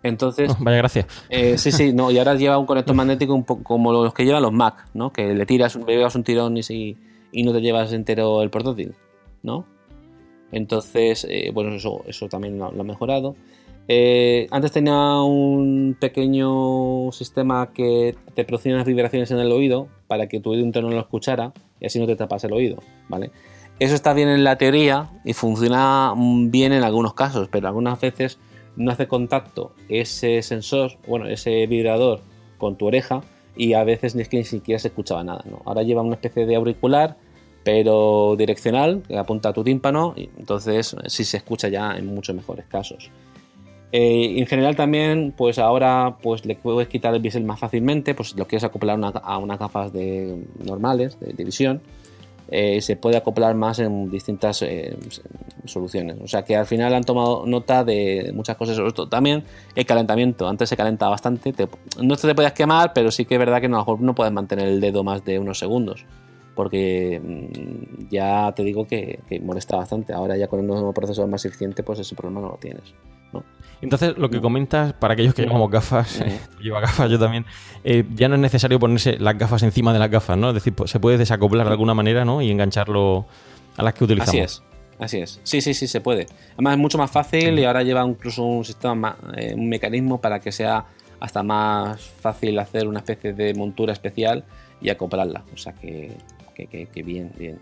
Entonces. 0.02 0.54
vaya 0.60 0.76
gracia. 0.76 1.06
Eh, 1.30 1.56
sí, 1.58 1.72
sí, 1.72 1.92
no, 1.92 2.10
y 2.10 2.18
ahora 2.18 2.34
lleva 2.34 2.58
un 2.58 2.66
conector 2.66 2.94
magnético 2.94 3.34
un 3.34 3.44
poco 3.44 3.64
como 3.64 3.92
los 3.92 4.12
que 4.12 4.24
llevan 4.24 4.42
los 4.42 4.52
Mac, 4.52 4.86
¿no? 4.94 5.12
Que 5.12 5.34
le 5.34 5.46
tiras, 5.46 5.76
le 5.76 5.84
pegas 5.84 6.14
un 6.14 6.22
tirón 6.22 6.56
y, 6.56 6.62
si, 6.62 6.96
y 7.32 7.42
no 7.42 7.52
te 7.52 7.60
llevas 7.60 7.92
entero 7.92 8.42
el 8.42 8.50
portátil, 8.50 8.94
¿no? 9.42 9.66
Entonces, 10.54 11.26
eh, 11.28 11.50
bueno, 11.52 11.74
eso, 11.74 12.28
también 12.30 12.58
lo, 12.58 12.66
ha 12.66 12.84
mejorado. 12.84 13.34
Eh, 13.88 14.46
antes 14.52 14.70
tenía 14.70 15.20
un 15.20 15.96
pequeño 15.98 17.10
sistema 17.10 17.72
que 17.74 18.14
te 18.34 18.44
producía 18.44 18.72
unas 18.72 18.86
vibraciones 18.86 19.32
en 19.32 19.40
el 19.40 19.50
oído 19.50 19.88
para 20.06 20.28
que 20.28 20.38
tu 20.38 20.52
oído 20.52 20.64
interno 20.64 20.90
no 20.90 20.94
lo 20.94 21.00
escuchara 21.00 21.52
y 21.80 21.86
así 21.86 21.98
no 21.98 22.06
te 22.06 22.14
tapas 22.14 22.44
el 22.44 22.52
oído, 22.52 22.78
¿vale? 23.08 23.32
Eso 23.80 23.96
está 23.96 24.14
bien 24.14 24.28
en 24.28 24.44
la 24.44 24.56
teoría 24.56 25.10
y 25.24 25.32
funciona 25.32 26.14
bien 26.16 26.72
en 26.72 26.84
algunos 26.84 27.14
casos, 27.14 27.48
pero 27.50 27.66
algunas 27.66 28.00
veces 28.00 28.38
no 28.76 28.92
hace 28.92 29.08
contacto 29.08 29.72
ese 29.88 30.40
sensor, 30.42 30.92
bueno, 31.08 31.26
ese 31.26 31.66
vibrador 31.66 32.20
con 32.58 32.76
tu 32.76 32.86
oreja 32.86 33.22
y 33.56 33.72
a 33.72 33.82
veces 33.82 34.14
ni 34.14 34.22
es 34.22 34.28
que 34.28 34.36
ni 34.36 34.44
siquiera 34.44 34.78
se 34.78 34.88
escuchaba 34.88 35.24
nada. 35.24 35.44
¿no? 35.50 35.62
Ahora 35.64 35.82
lleva 35.82 36.02
una 36.02 36.14
especie 36.14 36.46
de 36.46 36.54
auricular, 36.54 37.16
pero 37.64 38.36
direccional, 38.36 39.02
que 39.08 39.16
apunta 39.16 39.48
a 39.48 39.52
tu 39.52 39.64
tímpano, 39.64 40.14
y 40.16 40.28
entonces 40.38 40.94
sí 41.06 41.24
se 41.24 41.38
escucha 41.38 41.68
ya 41.68 41.96
en 41.96 42.06
muchos 42.06 42.36
mejores 42.36 42.66
casos. 42.66 43.10
Eh, 43.90 44.38
en 44.38 44.46
general 44.46 44.76
también, 44.76 45.32
pues 45.36 45.58
ahora 45.58 46.16
pues 46.22 46.44
le 46.44 46.56
puedes 46.56 46.88
quitar 46.88 47.14
el 47.14 47.22
bisel 47.22 47.44
más 47.44 47.58
fácilmente, 47.58 48.14
pues 48.14 48.36
lo 48.36 48.46
quieres 48.46 48.64
acoplar 48.64 48.98
a 49.22 49.38
unas 49.38 49.58
gafas 49.58 49.92
de, 49.92 50.44
normales 50.64 51.18
de 51.20 51.44
visión 51.44 51.80
eh, 52.48 52.80
se 52.82 52.96
puede 52.96 53.16
acoplar 53.16 53.54
más 53.54 53.78
en 53.78 54.10
distintas 54.10 54.62
eh, 54.62 54.96
soluciones. 55.64 56.18
O 56.22 56.28
sea 56.28 56.44
que 56.44 56.54
al 56.54 56.66
final 56.66 56.94
han 56.94 57.02
tomado 57.02 57.44
nota 57.46 57.84
de 57.84 58.32
muchas 58.34 58.56
cosas. 58.56 58.78
También 59.08 59.44
el 59.74 59.86
calentamiento. 59.86 60.46
Antes 60.46 60.68
se 60.68 60.76
calentaba 60.76 61.12
bastante. 61.12 61.54
no 62.02 62.16
te 62.16 62.34
podías 62.34 62.52
quemar, 62.52 62.92
pero 62.92 63.10
sí 63.10 63.24
que 63.24 63.34
es 63.34 63.38
verdad 63.38 63.60
que 63.60 63.66
a 63.66 63.70
lo 63.70 63.78
mejor 63.78 64.00
no 64.00 64.14
puedes 64.14 64.32
mantener 64.32 64.68
el 64.68 64.80
dedo 64.80 65.02
más 65.02 65.24
de 65.24 65.38
unos 65.38 65.58
segundos. 65.58 66.04
Porque 66.54 67.20
mm, 67.22 68.08
ya 68.10 68.52
te 68.54 68.62
digo 68.62 68.86
que, 68.86 69.20
que 69.28 69.40
molesta 69.40 69.76
bastante. 69.76 70.12
Ahora 70.12 70.36
ya 70.36 70.46
con 70.46 70.60
un 70.60 70.66
nuevo 70.66 70.92
procesador 70.92 71.30
más 71.30 71.44
eficiente, 71.44 71.82
pues 71.82 71.98
ese 71.98 72.14
problema 72.14 72.40
no 72.40 72.48
lo 72.48 72.56
tienes. 72.56 72.94
Entonces, 73.80 74.16
lo 74.16 74.30
que 74.30 74.40
comentas, 74.40 74.94
para 74.94 75.14
aquellos 75.14 75.34
que 75.34 75.42
llevamos 75.42 75.70
gafas, 75.70 76.24
lleva 76.62 76.80
gafas 76.80 77.10
yo 77.10 77.18
también, 77.18 77.44
eh, 77.82 78.04
ya 78.14 78.28
no 78.28 78.34
es 78.36 78.40
necesario 78.40 78.78
ponerse 78.78 79.18
las 79.18 79.36
gafas 79.36 79.62
encima 79.62 79.92
de 79.92 79.98
las 79.98 80.10
gafas, 80.10 80.38
¿no? 80.38 80.48
Es 80.48 80.54
decir, 80.54 80.72
pues, 80.74 80.90
se 80.90 81.00
puede 81.00 81.18
desacoplar 81.18 81.66
de 81.66 81.72
alguna 81.72 81.92
manera, 81.92 82.24
¿no? 82.24 82.40
Y 82.40 82.50
engancharlo 82.50 83.26
a 83.76 83.82
las 83.82 83.94
que 83.94 84.04
utilizamos. 84.04 84.30
Así 84.30 84.40
es. 84.40 84.62
Así 84.98 85.18
es. 85.18 85.40
Sí, 85.42 85.60
sí, 85.60 85.74
sí, 85.74 85.86
se 85.86 86.00
puede. 86.00 86.26
Además 86.54 86.74
es 86.74 86.78
mucho 86.78 86.98
más 86.98 87.10
fácil 87.10 87.58
y 87.58 87.64
ahora 87.64 87.82
lleva 87.82 88.06
incluso 88.06 88.44
un 88.44 88.64
sistema, 88.64 89.16
eh, 89.36 89.52
un 89.54 89.68
mecanismo 89.68 90.20
para 90.20 90.40
que 90.40 90.52
sea 90.52 90.86
hasta 91.20 91.42
más 91.42 92.00
fácil 92.00 92.58
hacer 92.58 92.86
una 92.86 93.00
especie 93.00 93.32
de 93.32 93.54
montura 93.54 93.92
especial 93.92 94.44
y 94.80 94.90
acoplarla. 94.90 95.42
O 95.52 95.56
sea 95.56 95.72
que, 95.72 96.12
que 96.54 97.02
bien, 97.02 97.30
bien. 97.38 97.58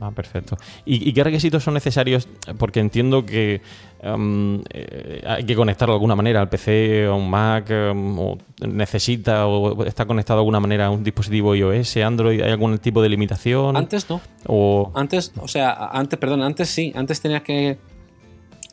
Ah, 0.00 0.12
perfecto. 0.12 0.56
¿Y, 0.84 1.12
qué 1.12 1.24
requisitos 1.24 1.64
son 1.64 1.74
necesarios? 1.74 2.28
Porque 2.56 2.80
entiendo 2.80 3.26
que 3.26 3.60
em, 4.00 4.62
eh, 4.70 5.22
hay 5.26 5.44
que 5.44 5.56
conectarlo 5.56 5.94
de 5.94 5.96
alguna 5.96 6.14
manera 6.14 6.40
al 6.40 6.48
PC 6.48 7.08
o 7.08 7.12
a 7.12 7.16
un 7.16 7.28
Mac, 7.28 7.68
em, 7.70 8.18
o 8.18 8.38
necesita 8.60 9.46
o 9.46 9.84
está 9.84 10.06
conectado 10.06 10.38
de 10.38 10.42
alguna 10.42 10.60
manera 10.60 10.86
a 10.86 10.90
un 10.90 11.02
dispositivo 11.02 11.54
iOS, 11.54 11.96
Android. 11.98 12.40
¿Hay 12.42 12.50
algún 12.50 12.78
tipo 12.78 13.02
de 13.02 13.08
limitación? 13.08 13.76
Antes 13.76 14.08
no. 14.08 14.20
O... 14.46 14.92
Antes, 14.94 15.32
o 15.40 15.48
sea, 15.48 15.88
antes, 15.92 16.18
perdón, 16.18 16.42
antes 16.42 16.68
sí. 16.68 16.92
Antes 16.94 17.20
tenías 17.20 17.42
que 17.42 17.78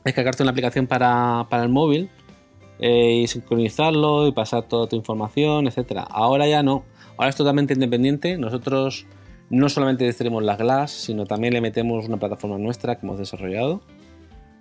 descargarte 0.03 0.43
una 0.43 0.51
aplicación 0.51 0.85
para, 0.85 1.47
el 1.51 1.69
móvil 1.69 2.09
eh, 2.79 3.21
y 3.23 3.27
sincronizarlo 3.27 4.27
y 4.27 4.31
pasar 4.31 4.63
toda 4.63 4.87
tu 4.87 4.95
información, 4.95 5.67
etcétera. 5.67 6.03
Ahora 6.03 6.47
ya 6.47 6.61
no. 6.61 6.83
Ahora 7.17 7.29
es 7.29 7.35
totalmente 7.35 7.73
independiente. 7.73 8.37
Nosotros 8.37 9.07
no 9.49 9.69
solamente 9.69 10.11
tenemos 10.13 10.43
las 10.43 10.57
Glass, 10.57 10.91
sino 10.91 11.25
también 11.25 11.53
le 11.53 11.61
metemos 11.61 12.07
una 12.07 12.17
plataforma 12.17 12.57
nuestra 12.57 12.95
que 12.95 13.05
hemos 13.05 13.19
desarrollado. 13.19 13.81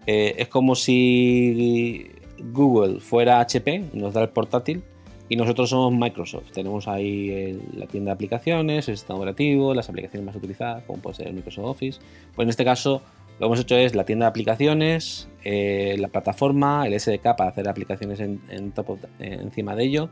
Eh, 0.07 0.35
es 0.39 0.49
como 0.49 0.75
si 0.75 2.11
Google 2.53 3.01
fuera 3.01 3.41
HP 3.41 3.85
y 3.93 3.99
nos 3.99 4.15
da 4.15 4.23
el 4.23 4.29
portátil 4.29 4.83
y 5.29 5.37
nosotros 5.37 5.71
somos 5.71 5.93
Microsoft. 5.93 6.51
Tenemos 6.53 6.87
ahí 6.87 7.59
la 7.75 7.87
tienda 7.87 8.11
de 8.11 8.15
aplicaciones, 8.15 8.89
el 8.89 8.97
sistema 8.97 9.19
operativo, 9.19 9.75
las 9.75 9.89
aplicaciones 9.89 10.27
más 10.27 10.37
utilizadas, 10.37 10.85
como 10.85 11.01
puede 11.01 11.17
ser 11.17 11.29
el 11.29 11.35
Microsoft 11.35 11.67
Office. 11.67 12.01
Pues 12.35 12.45
en 12.45 12.51
este 12.51 12.65
caso 12.65 13.03
lo 13.35 13.39
que 13.39 13.45
hemos 13.47 13.61
hecho 13.61 13.77
es 13.77 13.95
la 13.95 14.05
tienda 14.05 14.27
de 14.27 14.31
aplicaciones, 14.31 15.29
eh, 15.43 15.97
la 15.99 16.09
plataforma, 16.09 16.87
el 16.87 16.99
SDK 16.99 17.37
para 17.37 17.49
hacer 17.49 17.69
aplicaciones 17.69 18.21
en, 18.21 18.41
encima 19.19 19.75
de 19.75 19.85
ello 19.85 20.11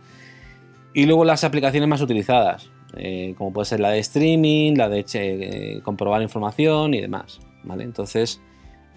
y 0.94 1.06
luego 1.06 1.24
las 1.24 1.44
aplicaciones 1.44 1.88
más 1.88 2.00
utilizadas. 2.00 2.70
Eh, 2.96 3.34
como 3.38 3.52
puede 3.52 3.66
ser 3.66 3.80
la 3.80 3.90
de 3.90 3.98
streaming, 4.00 4.74
la 4.76 4.88
de 4.88 5.04
eh, 5.14 5.80
comprobar 5.82 6.22
información 6.22 6.94
y 6.94 7.00
demás. 7.00 7.40
¿vale? 7.64 7.84
Entonces, 7.84 8.40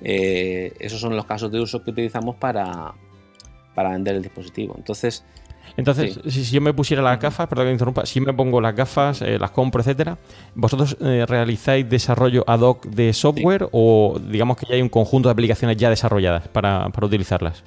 eh, 0.02 0.74
esos 0.80 1.00
son 1.00 1.16
los 1.16 1.26
casos 1.26 1.52
de 1.52 1.60
uso 1.60 1.84
que 1.84 1.92
utilizamos 1.92 2.36
para, 2.36 2.94
para 3.74 3.92
vender 3.92 4.16
el 4.16 4.22
dispositivo. 4.22 4.76
Entonces, 4.78 5.24
entonces, 5.78 6.20
si, 6.28 6.44
yo 6.44 6.62
me 6.62 6.74
pusiera 6.74 7.02
las 7.02 7.20
gafas, 7.20 7.48
perdón 7.48 7.68
que 7.68 7.72
interrumpa, 7.72 8.06
si 8.06 8.22
me 8.22 8.32
pongo 8.34 8.62
las 8.62 8.76
gafas, 8.76 9.22
las 9.22 9.50
compro, 9.52 9.82
etcétera, 9.82 10.18
¿vosotros 10.54 10.96
realizáis 11.00 11.90
desarrollo 11.90 12.44
ad 12.48 12.62
hoc 12.62 12.86
de 12.86 13.12
software 13.14 13.68
o 13.72 14.20
digamos 14.30 14.58
que 14.58 14.68
ya 14.68 14.76
hay 14.76 14.82
un 14.82 14.90
conjunto 14.90 15.28
de 15.28 15.34
aplicaciones 15.34 15.76
ya 15.76 15.90
desarrolladas 15.90 16.48
para, 16.50 16.90
para 16.90 17.08
utilizarlas? 17.08 17.64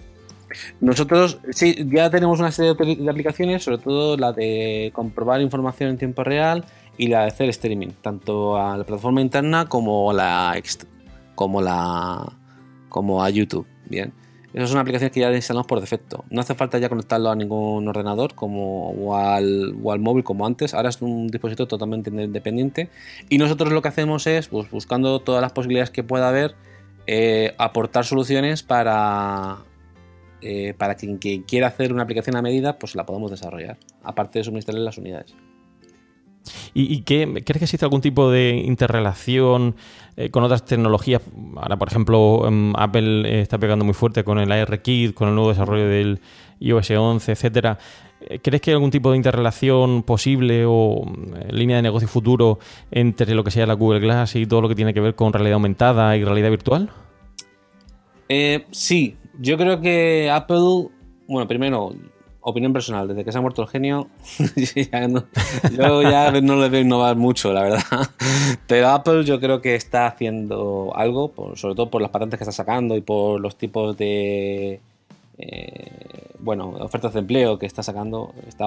Nosotros 0.81 1.39
sí, 1.51 1.77
ya 1.91 2.11
tenemos 2.11 2.41
una 2.41 2.51
serie 2.51 2.75
de 2.75 3.11
aplicaciones, 3.11 3.63
sobre 3.63 3.79
todo 3.79 4.17
la 4.17 4.33
de 4.33 4.91
comprobar 4.95 5.41
información 5.41 5.91
en 5.91 5.99
tiempo 5.99 6.25
real 6.25 6.65
y 6.97 7.09
la 7.09 7.23
de 7.23 7.29
hacer 7.29 7.49
streaming, 7.51 7.89
tanto 8.03 8.57
a 8.57 8.77
la 8.77 8.85
plataforma 8.85 9.21
interna 9.21 9.67
como 9.67 10.13
la 10.13 10.61
como 11.35 11.63
la 11.63 12.33
como 12.89 13.23
a 13.23 13.31
YouTube. 13.31 13.67
Bien. 13.87 14.13
Esas 14.53 14.71
son 14.71 14.79
aplicaciones 14.79 15.13
que 15.13 15.21
ya 15.21 15.33
instalamos 15.33 15.67
por 15.67 15.81
defecto. 15.81 16.25
No 16.31 16.41
hace 16.41 16.55
falta 16.55 16.79
ya 16.79 16.89
conectarlo 16.89 17.31
a 17.31 17.37
ningún 17.37 17.87
ordenador 17.87 18.35
como, 18.35 18.91
o, 18.91 19.15
al, 19.15 19.75
móvil 20.01 20.25
como 20.25 20.47
antes. 20.47 20.73
Ahora 20.73 20.89
es 20.89 21.03
un 21.03 21.29
dispositivo 21.29 21.69
totalmente 21.69 22.09
independiente. 22.11 22.89
Y 23.29 23.37
nosotros 23.37 23.73
lo 23.73 23.83
que 23.83 23.89
hacemos 23.89 24.27
es, 24.27 24.49
pues, 24.49 24.71
buscando 24.71 25.21
todas 25.21 25.43
las 25.43 25.53
posibilidades 25.53 25.91
que 25.91 26.03
pueda 26.03 26.31
haber, 26.31 26.55
eh, 27.07 27.55
aportar 27.59 28.07
soluciones 28.07 28.63
para, 28.63 29.59
eh, 30.40 30.74
para 30.77 30.94
quien, 30.94 31.18
quiera 31.18 31.66
hacer 31.66 31.92
una 31.92 32.05
aplicación 32.05 32.37
a 32.37 32.42
medida, 32.42 32.79
pues 32.79 32.94
la 32.94 33.05
podemos 33.05 33.31
desarrollar, 33.31 33.77
aparte 34.05 34.38
de 34.38 34.44
suministrarle 34.44 34.83
las 34.85 34.96
unidades. 34.96 35.35
¿Y, 36.72 37.03
qué, 37.03 37.27
crees 37.44 37.59
que 37.59 37.64
existe 37.64 37.85
algún 37.85 38.01
tipo 38.01 38.31
de 38.31 38.51
interrelación 38.51 39.74
eh, 40.16 40.31
con 40.31 40.44
otras 40.44 40.64
tecnologías? 40.64 41.20
Ahora, 41.57 41.77
por 41.77 41.88
ejemplo, 41.88 42.46
em, 42.46 42.72
Apple 42.77 43.29
eh, 43.29 43.40
está 43.40 43.59
pegando 43.59 43.85
muy 43.85 43.94
fuerte 43.94 44.22
con 44.22 44.38
el 44.38 44.51
ARKit, 44.53 45.12
con 45.12 45.29
el 45.29 45.35
nuevo 45.35 45.51
desarrollo 45.51 45.88
del 45.88 46.20
iOS 46.61 46.92
11, 46.92 47.33
etcétera. 47.33 47.79
¿Crees 48.42 48.61
que 48.61 48.70
hay 48.70 48.74
algún 48.74 48.90
tipo 48.90 49.11
de 49.11 49.16
interrelación 49.16 50.03
posible 50.03 50.64
o 50.66 51.05
línea 51.51 51.77
de 51.77 51.83
negocio 51.83 52.09
futuro 52.09 52.59
entre 52.90 53.35
lo 53.35 53.44
que 53.44 53.51
sea 53.51 53.66
la 53.66 53.74
Google 53.74 54.01
Glass 54.01 54.35
y 54.37 54.46
todo 54.46 54.61
lo 54.61 54.68
que 54.68 54.74
tiene 54.74 54.92
que 54.92 55.01
ver 55.01 55.14
con 55.14 55.33
realidad 55.33 55.55
aumentada 55.55 56.16
y 56.16 56.24
realidad 56.24 56.51
virtual? 56.51 56.90
sí, 58.70 59.16
yo 59.38 59.57
creo 59.57 59.81
que 59.81 60.31
Apple, 60.31 60.88
bueno, 61.27 61.48
primero, 61.48 61.92
opinión 62.40 62.72
personal, 62.72 63.09
desde 63.09 63.24
que 63.24 63.33
se 63.33 63.38
ha 63.38 63.40
muerto 63.40 63.62
el 63.62 63.68
genio, 63.68 64.09
yo 64.57 66.03
ya 66.03 66.31
no 66.40 66.57
le 66.57 66.68
veo 66.68 66.81
innovar 66.81 67.16
mucho, 67.16 67.53
la 67.53 67.62
verdad. 67.62 67.83
Pero 68.66 68.88
Apple 68.88 69.24
yo 69.24 69.40
creo 69.40 69.61
que 69.61 69.74
está 69.74 70.07
haciendo 70.07 70.92
algo, 70.94 71.33
sobre 71.55 71.74
todo 71.74 71.90
por 71.90 72.03
las 72.03 72.11
patentes 72.11 72.38
que 72.38 72.44
está 72.44 72.53
sacando 72.53 72.96
y 72.96 73.01
por 73.01 73.40
los 73.40 73.57
tipos 73.57 73.96
de, 73.96 74.81
eh, 75.38 76.33
bueno, 76.40 76.70
ofertas 76.81 77.12
de 77.12 77.20
empleo 77.20 77.59
que 77.59 77.66
está 77.66 77.83
sacando. 77.83 78.33
Está 78.46 78.66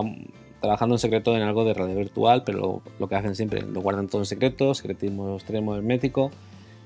trabajando 0.60 0.96
en 0.96 1.00
secreto 1.00 1.36
en 1.36 1.42
algo 1.42 1.66
de 1.66 1.74
realidad 1.74 1.98
virtual, 1.98 2.44
pero 2.46 2.82
lo, 3.00 3.08
que 3.08 3.16
hacen 3.16 3.36
siempre, 3.36 3.62
lo 3.62 3.82
guardan 3.82 4.08
todo 4.08 4.22
en 4.22 4.26
secreto, 4.26 4.74
secretismo 4.74 5.36
extremo 5.36 5.76
hermético 5.76 6.32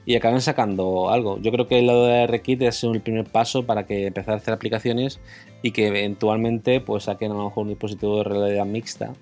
y 0.06 0.16
acaben 0.16 0.42
sacando 0.42 1.10
algo. 1.10 1.40
Yo 1.40 1.52
creo 1.52 1.68
que 1.68 1.80
el 1.80 1.88
lado 1.88 2.06
de 2.06 2.28
RKit 2.28 2.62
es 2.62 2.84
un 2.84 3.00
primer 3.00 3.26
paso 3.26 3.66
para 3.66 3.86
que 3.86 4.08
empezar 4.08 4.36
a 4.36 4.38
hacer 4.38 4.54
aplicaciones 4.54 5.20
y 5.62 5.72
que 5.72 5.88
eventualmente 5.88 6.80
pues 6.80 7.06
saquen 7.06 7.32
a 7.32 7.36
lo 7.36 7.46
mejor 7.46 7.64
un 7.64 7.70
dispositivo 7.70 8.18
de 8.18 8.24
realidad 8.24 8.66
mixta. 8.66 9.14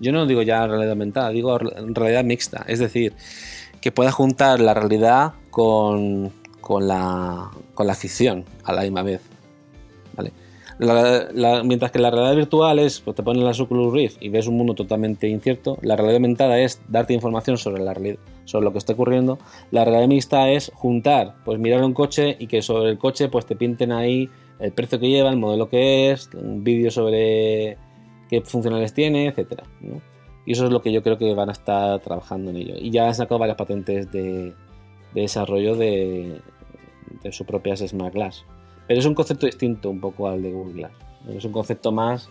Yo 0.00 0.10
no 0.10 0.26
digo 0.26 0.42
ya 0.42 0.66
realidad 0.66 0.90
aumentada, 0.90 1.30
digo 1.30 1.56
realidad 1.58 2.24
mixta, 2.24 2.64
es 2.66 2.80
decir, 2.80 3.14
que 3.80 3.92
pueda 3.92 4.10
juntar 4.10 4.58
la 4.60 4.74
realidad 4.74 5.34
con, 5.50 6.32
con, 6.60 6.88
la, 6.88 7.50
con 7.74 7.86
la 7.86 7.94
ficción 7.94 8.44
a 8.64 8.72
la 8.72 8.82
misma 8.82 9.02
vez. 9.02 9.31
¿Vale? 10.82 11.62
mientras 11.64 11.92
que 11.92 11.98
la 12.00 12.10
realidad 12.10 12.34
virtual 12.34 12.78
es, 12.80 13.00
pues 13.00 13.14
te 13.14 13.22
pones 13.22 13.42
la 13.42 13.64
Oculus 13.64 13.92
Rift 13.92 14.16
y 14.20 14.28
ves 14.30 14.48
un 14.48 14.56
mundo 14.56 14.74
totalmente 14.74 15.28
incierto, 15.28 15.78
la 15.82 15.94
realidad 15.94 16.16
aumentada 16.16 16.58
es 16.58 16.82
darte 16.88 17.14
información 17.14 17.56
sobre 17.56 17.82
la 17.82 17.94
sobre 18.44 18.64
lo 18.64 18.72
que 18.72 18.78
está 18.78 18.94
ocurriendo. 18.94 19.38
La 19.70 19.84
realidad 19.84 20.08
mixta 20.08 20.50
es 20.50 20.72
juntar, 20.74 21.36
pues 21.44 21.60
mirar 21.60 21.84
un 21.84 21.94
coche 21.94 22.36
y 22.38 22.48
que 22.48 22.62
sobre 22.62 22.90
el 22.90 22.98
coche 22.98 23.28
pues 23.28 23.46
te 23.46 23.54
pinten 23.54 23.92
ahí 23.92 24.28
el 24.58 24.72
precio 24.72 24.98
que 24.98 25.08
lleva, 25.08 25.30
el 25.30 25.36
modelo 25.36 25.68
que 25.68 26.10
es, 26.10 26.28
un 26.34 26.64
vídeo 26.64 26.90
sobre 26.90 27.76
qué 28.28 28.40
funcionales 28.40 28.92
tiene, 28.92 29.26
etcétera. 29.26 29.64
Y 30.44 30.52
eso 30.52 30.64
es 30.64 30.72
lo 30.72 30.82
que 30.82 30.92
yo 30.92 31.02
creo 31.02 31.18
que 31.18 31.32
van 31.34 31.48
a 31.48 31.52
estar 31.52 32.00
trabajando 32.00 32.50
en 32.50 32.56
ello. 32.56 32.74
Y 32.78 32.90
ya 32.90 33.06
han 33.06 33.14
sacado 33.14 33.38
varias 33.38 33.56
patentes 33.56 34.10
de, 34.10 34.52
desarrollo 35.14 35.76
de, 35.76 36.40
de 37.22 37.32
sus 37.32 37.46
propias 37.46 37.80
Smart 37.80 38.14
Glass. 38.14 38.44
Pero 38.86 39.00
es 39.00 39.06
un 39.06 39.14
concepto 39.14 39.46
distinto 39.46 39.90
un 39.90 40.00
poco 40.00 40.28
al 40.28 40.42
de 40.42 40.52
Google 40.52 40.74
Glass. 40.74 40.92
Es 41.28 41.44
un 41.44 41.52
concepto 41.52 41.92
más 41.92 42.28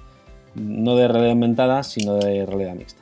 no 0.56 0.96
de 0.96 1.08
realidad 1.08 1.32
aumentada, 1.32 1.84
sino 1.84 2.16
de 2.16 2.46
realidad 2.46 2.76
mixta. 2.76 3.02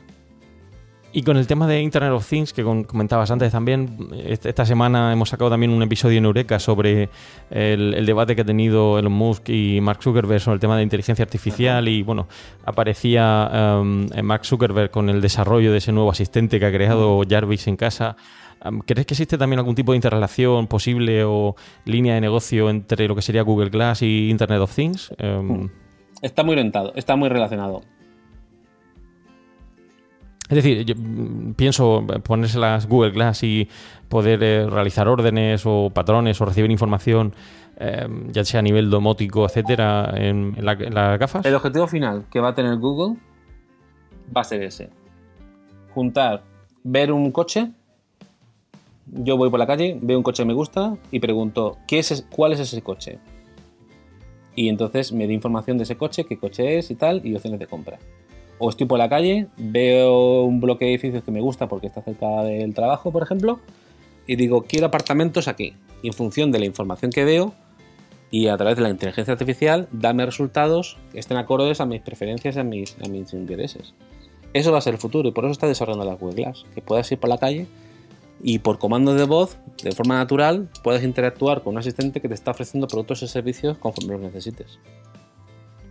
Y 1.11 1.23
con 1.23 1.37
el 1.37 1.47
tema 1.47 1.65
de 1.65 1.81
Internet 1.81 2.11
of 2.11 2.27
Things, 2.29 2.53
que 2.53 2.63
comentabas 2.63 3.31
antes 3.31 3.51
también, 3.51 3.97
esta 4.23 4.63
semana 4.63 5.11
hemos 5.11 5.29
sacado 5.29 5.49
también 5.49 5.71
un 5.71 5.81
episodio 5.81 6.19
en 6.19 6.25
Eureka 6.25 6.59
sobre 6.59 7.09
el, 7.49 8.05
debate 8.05 8.35
que 8.35 8.41
ha 8.41 8.45
tenido 8.45 8.99
Elon 8.99 9.11
Musk 9.11 9.49
y 9.49 9.81
Mark 9.81 10.03
Zuckerberg 10.03 10.39
sobre 10.39 10.55
el 10.55 10.59
tema 10.59 10.77
de 10.77 10.83
inteligencia 10.83 11.23
artificial 11.23 11.87
y 11.87 12.03
bueno, 12.03 12.27
aparecía 12.63 13.79
um, 13.81 14.07
Mark 14.21 14.45
Zuckerberg 14.45 14.91
con 14.91 15.09
el 15.09 15.19
desarrollo 15.19 15.71
de 15.71 15.79
ese 15.79 15.91
nuevo 15.91 16.11
asistente 16.11 16.59
que 16.59 16.67
ha 16.67 16.71
creado 16.71 17.23
Jarvis 17.27 17.67
en 17.67 17.75
casa. 17.75 18.15
¿Crees 18.85 19.05
que 19.05 19.13
existe 19.13 19.37
también 19.37 19.59
algún 19.59 19.75
tipo 19.75 19.93
de 19.93 19.97
interrelación 19.97 20.67
posible 20.67 21.23
o 21.23 21.55
línea 21.85 22.15
de 22.15 22.21
negocio 22.21 22.69
entre 22.69 23.07
lo 23.07 23.15
que 23.15 23.21
sería 23.21 23.41
Google 23.41 23.69
Glass 23.69 24.01
y 24.01 24.29
Internet 24.29 24.59
of 24.59 24.75
Things? 24.75 25.13
Um, 25.23 25.69
está 26.21 26.43
muy 26.43 26.53
orientado, 26.53 26.93
está 26.95 27.15
muy 27.15 27.29
relacionado. 27.29 27.81
Es 30.49 30.55
decir, 30.55 30.83
yo 30.83 30.95
mm, 30.97 31.53
pienso 31.53 32.05
ponerse 32.23 32.57
las 32.57 32.87
Google 32.87 33.11
Glass 33.11 33.43
y 33.43 33.69
poder 34.09 34.41
eh, 34.43 34.67
realizar 34.67 35.07
órdenes 35.07 35.61
o 35.65 35.91
patrones 35.93 36.41
o 36.41 36.45
recibir 36.45 36.71
información, 36.71 37.33
em, 37.77 38.31
ya 38.31 38.43
sea 38.43 38.59
a 38.59 38.63
nivel 38.63 38.89
domótico, 38.89 39.45
etcétera, 39.45 40.11
en, 40.15 40.55
las 40.59 41.19
gafas. 41.19 41.45
El 41.45 41.55
objetivo 41.55 41.87
final 41.87 42.25
que 42.31 42.39
va 42.39 42.49
a 42.49 42.55
tener 42.55 42.75
Google 42.77 43.17
va 44.35 44.41
a 44.41 44.43
ser 44.43 44.63
ese: 44.63 44.89
juntar, 45.93 46.43
ver 46.83 47.11
un 47.11 47.31
coche. 47.31 47.71
Yo 49.11 49.37
voy 49.37 49.49
por 49.49 49.59
la 49.59 49.67
calle, 49.67 49.97
veo 50.01 50.17
un 50.17 50.23
coche 50.23 50.43
que 50.43 50.47
me 50.47 50.53
gusta 50.53 50.97
y 51.11 51.19
pregunto 51.19 51.77
¿qué 51.87 51.99
es, 51.99 52.25
cuál 52.29 52.53
es 52.53 52.59
ese 52.59 52.81
coche. 52.81 53.19
Y 54.55 54.69
entonces 54.69 55.11
me 55.11 55.25
da 55.25 55.33
información 55.33 55.77
de 55.77 55.83
ese 55.83 55.95
coche, 55.97 56.25
qué 56.25 56.37
coche 56.37 56.77
es 56.77 56.91
y 56.91 56.95
tal, 56.95 57.25
y 57.25 57.35
opciones 57.35 57.59
de 57.59 57.67
compra 57.67 57.99
o 58.59 58.69
estoy 58.69 58.85
por 58.85 58.99
la 58.99 59.09
calle, 59.09 59.47
veo 59.57 60.43
un 60.43 60.59
bloque 60.59 60.85
de 60.85 60.91
edificios 60.91 61.23
que 61.23 61.31
me 61.31 61.41
gusta 61.41 61.67
porque 61.67 61.87
está 61.87 62.01
cerca 62.01 62.43
del 62.43 62.73
trabajo, 62.73 63.11
por 63.11 63.23
ejemplo, 63.23 63.59
y 64.27 64.35
digo, 64.35 64.63
quiero 64.63 64.87
apartamentos 64.87 65.47
aquí. 65.47 65.73
Y 66.03 66.07
en 66.07 66.13
función 66.13 66.51
de 66.51 66.59
la 66.59 66.65
información 66.65 67.09
que 67.09 67.23
veo 67.23 67.53
y 68.29 68.47
a 68.47 68.57
través 68.57 68.75
de 68.75 68.83
la 68.83 68.89
inteligencia 68.89 69.31
artificial, 69.31 69.87
dame 69.91 70.25
resultados 70.25 70.97
que 71.11 71.19
estén 71.19 71.37
acordes 71.37 71.79
a 71.79 71.85
mis 71.85 72.01
preferencias 72.01 72.57
y 72.57 72.59
a 72.59 72.63
mis, 72.63 72.97
intereses. 73.33 73.93
Eso 74.53 74.71
va 74.73 74.79
a 74.79 74.81
ser 74.81 74.95
el 74.95 74.99
futuro 74.99 75.29
y 75.29 75.31
por 75.31 75.45
eso 75.45 75.53
está 75.53 75.67
desarrollando 75.67 76.05
las 76.05 76.19
Google 76.19 76.51
que 76.75 76.81
puedas 76.81 77.09
ir 77.11 77.17
por 77.17 77.29
la 77.29 77.37
calle 77.37 77.65
y 78.41 78.59
por 78.59 78.79
comando 78.79 79.13
de 79.13 79.25
voz, 79.25 79.57
de 79.83 79.91
forma 79.91 80.17
natural, 80.17 80.69
puedes 80.83 81.03
interactuar 81.03 81.61
con 81.63 81.73
un 81.73 81.79
asistente 81.79 82.21
que 82.21 82.27
te 82.27 82.33
está 82.33 82.51
ofreciendo 82.51 82.87
productos 82.87 83.21
y 83.23 83.27
servicios 83.27 83.77
conforme 83.77 84.13
los 84.13 84.21
necesites. 84.21 84.79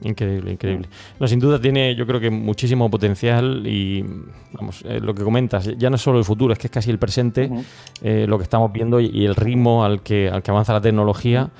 Increíble, 0.03 0.53
increíble. 0.53 0.89
No, 1.19 1.27
sin 1.27 1.41
duda 1.41 1.61
tiene, 1.61 1.97
yo 1.97 2.07
creo 2.07 2.21
que 2.21 2.31
muchísimo 2.31 2.89
potencial 2.91 3.67
y, 3.67 4.05
vamos, 4.53 4.85
eh, 4.87 5.01
lo 5.01 5.15
que 5.15 5.25
comentas, 5.25 5.77
ya 5.77 5.91
no 5.91 5.97
es 5.97 6.03
solo 6.03 6.19
el 6.19 6.25
futuro, 6.25 6.53
es 6.53 6.59
que 6.59 6.69
es 6.69 6.71
casi 6.71 6.91
el 6.91 6.99
presente, 6.99 7.51
eh, 8.03 8.27
lo 8.29 8.39
que 8.39 8.45
estamos 8.45 8.73
viendo 8.73 9.01
y, 9.01 9.25
el 9.25 9.35
ritmo 9.35 9.85
al 9.85 10.03
que, 10.03 10.29
al 10.29 10.43
que 10.43 10.51
avanza 10.51 10.73
la 10.73 10.81
tecnología. 10.81 11.51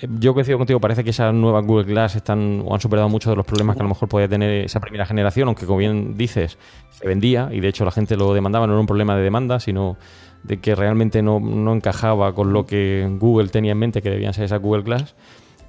Eh, 0.00 0.06
yo 0.20 0.34
coincido 0.34 0.56
contigo, 0.56 0.80
parece 0.80 1.02
que 1.02 1.10
esas 1.10 1.34
nuevas 1.34 1.66
Google 1.66 1.84
Glass 1.84 2.14
están 2.14 2.62
o 2.64 2.74
han 2.74 2.80
superado 2.80 3.08
muchos 3.08 3.30
de 3.32 3.36
los 3.36 3.44
problemas 3.44 3.74
que 3.74 3.82
a 3.82 3.84
lo 3.84 3.88
mejor 3.88 4.08
podía 4.08 4.28
tener 4.28 4.64
esa 4.64 4.78
primera 4.78 5.04
generación, 5.04 5.48
aunque 5.48 5.66
como 5.66 5.78
bien 5.78 6.16
dices, 6.16 6.58
se 6.90 7.08
vendía 7.08 7.48
y 7.50 7.58
de 7.58 7.68
hecho 7.68 7.84
la 7.84 7.90
gente 7.90 8.16
lo 8.16 8.32
demandaba, 8.34 8.68
no 8.68 8.74
era 8.74 8.80
un 8.80 8.86
problema 8.86 9.16
de 9.16 9.22
demanda, 9.22 9.58
sino 9.58 9.96
de 10.42 10.58
que 10.58 10.74
realmente 10.74 11.22
no, 11.22 11.40
no 11.40 11.74
encajaba 11.74 12.34
con 12.34 12.52
lo 12.52 12.66
que 12.66 13.08
Google 13.18 13.48
tenía 13.48 13.72
en 13.72 13.78
mente 13.78 14.02
que 14.02 14.10
debían 14.10 14.34
ser 14.34 14.44
esas 14.44 14.60
Google 14.60 14.82
Glass 14.82 15.14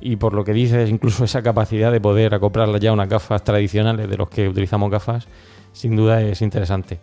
y 0.02 0.16
por 0.16 0.34
lo 0.34 0.44
que 0.44 0.54
dices, 0.54 0.90
incluso 0.90 1.24
esa 1.24 1.42
capacidad 1.44 1.92
de 1.92 2.02
poder 2.02 2.34
acoplar 2.34 2.80
ya 2.80 2.92
unas 2.92 3.08
gafas 3.08 3.44
tradicionales 3.44 4.10
de 4.10 4.18
los 4.18 4.30
que 4.30 4.50
utilizamos 4.50 4.90
gafas, 4.90 5.28
sin 5.74 5.96
duda 5.96 6.22
es 6.22 6.42
interesante. 6.42 7.00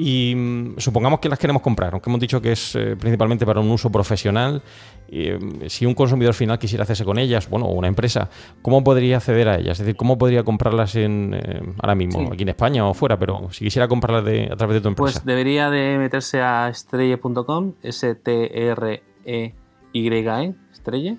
Y 0.00 0.32
mm, 0.34 0.78
supongamos 0.78 1.18
que 1.18 1.28
las 1.28 1.40
queremos 1.40 1.60
comprar, 1.60 1.92
aunque 1.92 2.08
hemos 2.08 2.20
dicho 2.20 2.40
que 2.40 2.52
es 2.52 2.76
eh, 2.76 2.94
principalmente 2.96 3.44
para 3.44 3.58
un 3.60 3.68
uso 3.68 3.90
profesional. 3.90 4.62
Mm, 5.10 5.66
si 5.66 5.86
un 5.86 5.94
consumidor 5.94 6.34
final 6.34 6.56
quisiera 6.58 6.84
hacerse 6.84 7.04
con 7.04 7.18
ellas, 7.18 7.50
bueno, 7.50 7.66
una 7.66 7.88
empresa, 7.88 8.30
¿cómo 8.62 8.84
podría 8.84 9.16
acceder 9.16 9.48
a 9.48 9.56
ellas? 9.56 9.80
Es 9.80 9.86
decir, 9.86 9.96
¿cómo 9.96 10.16
podría 10.16 10.44
comprarlas 10.44 10.94
en, 10.94 11.34
eh, 11.34 11.62
ahora 11.80 11.96
mismo, 11.96 12.30
aquí 12.32 12.44
en 12.44 12.50
España 12.50 12.86
o 12.86 12.94
fuera? 12.94 13.18
Pero 13.18 13.48
si 13.50 13.64
quisiera 13.64 13.88
comprarlas 13.88 14.24
de, 14.24 14.48
a 14.52 14.56
través 14.56 14.74
de 14.74 14.80
tu 14.82 14.88
empresa. 14.88 15.20
Pues 15.20 15.24
debería 15.26 15.68
de 15.68 15.98
meterse 15.98 16.40
a 16.40 16.68
estrelle.com, 16.68 17.72
S-T-R-E-Y-E, 17.82 19.54
-E, 19.92 20.54
estrella 20.72 21.16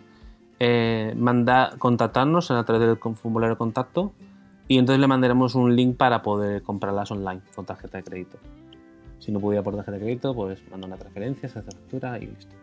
eh, 0.59 1.13
manda, 1.17 1.71
contactarnos 1.77 2.51
a 2.51 2.63
través 2.63 2.87
del 2.87 2.97
formulario 2.97 3.55
de 3.55 3.57
contacto 3.57 4.13
y 4.67 4.77
entonces 4.77 4.99
le 4.99 5.07
mandaremos 5.07 5.55
un 5.55 5.75
link 5.75 5.97
para 5.97 6.21
poder 6.21 6.61
comprarlas 6.63 7.11
online 7.11 7.41
con 7.55 7.65
tarjeta 7.65 7.97
de 7.97 8.03
crédito. 8.03 8.37
Si 9.19 9.31
no 9.31 9.39
pudiera 9.39 9.63
por 9.63 9.75
tarjeta 9.75 9.97
de 9.97 9.99
crédito, 9.99 10.33
pues 10.33 10.59
manda 10.71 10.87
una 10.87 10.97
transferencia, 10.97 11.49
se 11.49 11.59
hace 11.59 11.71
factura 11.71 12.17
y 12.17 12.27
listo. 12.27 12.55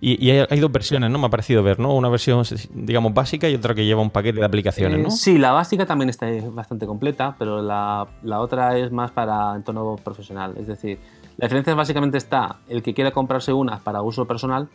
y, 0.00 0.30
hay, 0.30 0.60
dos 0.60 0.72
versiones, 0.72 1.10
¿no? 1.10 1.18
Me 1.18 1.26
ha 1.26 1.30
parecido 1.30 1.62
ver, 1.62 1.78
¿no? 1.78 1.94
Una 1.94 2.08
versión, 2.08 2.44
digamos, 2.74 3.14
básica 3.14 3.48
y 3.48 3.54
otra 3.54 3.74
que 3.74 3.84
lleva 3.84 4.02
un 4.02 4.10
paquete 4.10 4.40
de 4.40 4.46
aplicaciones, 4.46 4.98
¿no? 4.98 5.08
Eh, 5.08 5.10
sí, 5.10 5.38
la 5.38 5.52
básica 5.52 5.86
también 5.86 6.08
está 6.08 6.26
bastante 6.50 6.86
completa, 6.86 7.36
pero 7.38 7.62
la, 7.62 8.06
la, 8.22 8.40
otra 8.40 8.76
es 8.78 8.90
más 8.92 9.10
para 9.12 9.54
entorno 9.54 9.96
profesional. 9.96 10.54
Es 10.58 10.66
decir, 10.66 10.98
la 11.36 11.46
diferencia 11.46 11.74
básicamente 11.74 12.18
está 12.18 12.56
el 12.68 12.82
que 12.82 12.94
quiera 12.94 13.10
comprarse 13.10 13.52
una 13.52 13.78
para 13.78 14.02
uso 14.02 14.26
personal 14.26 14.68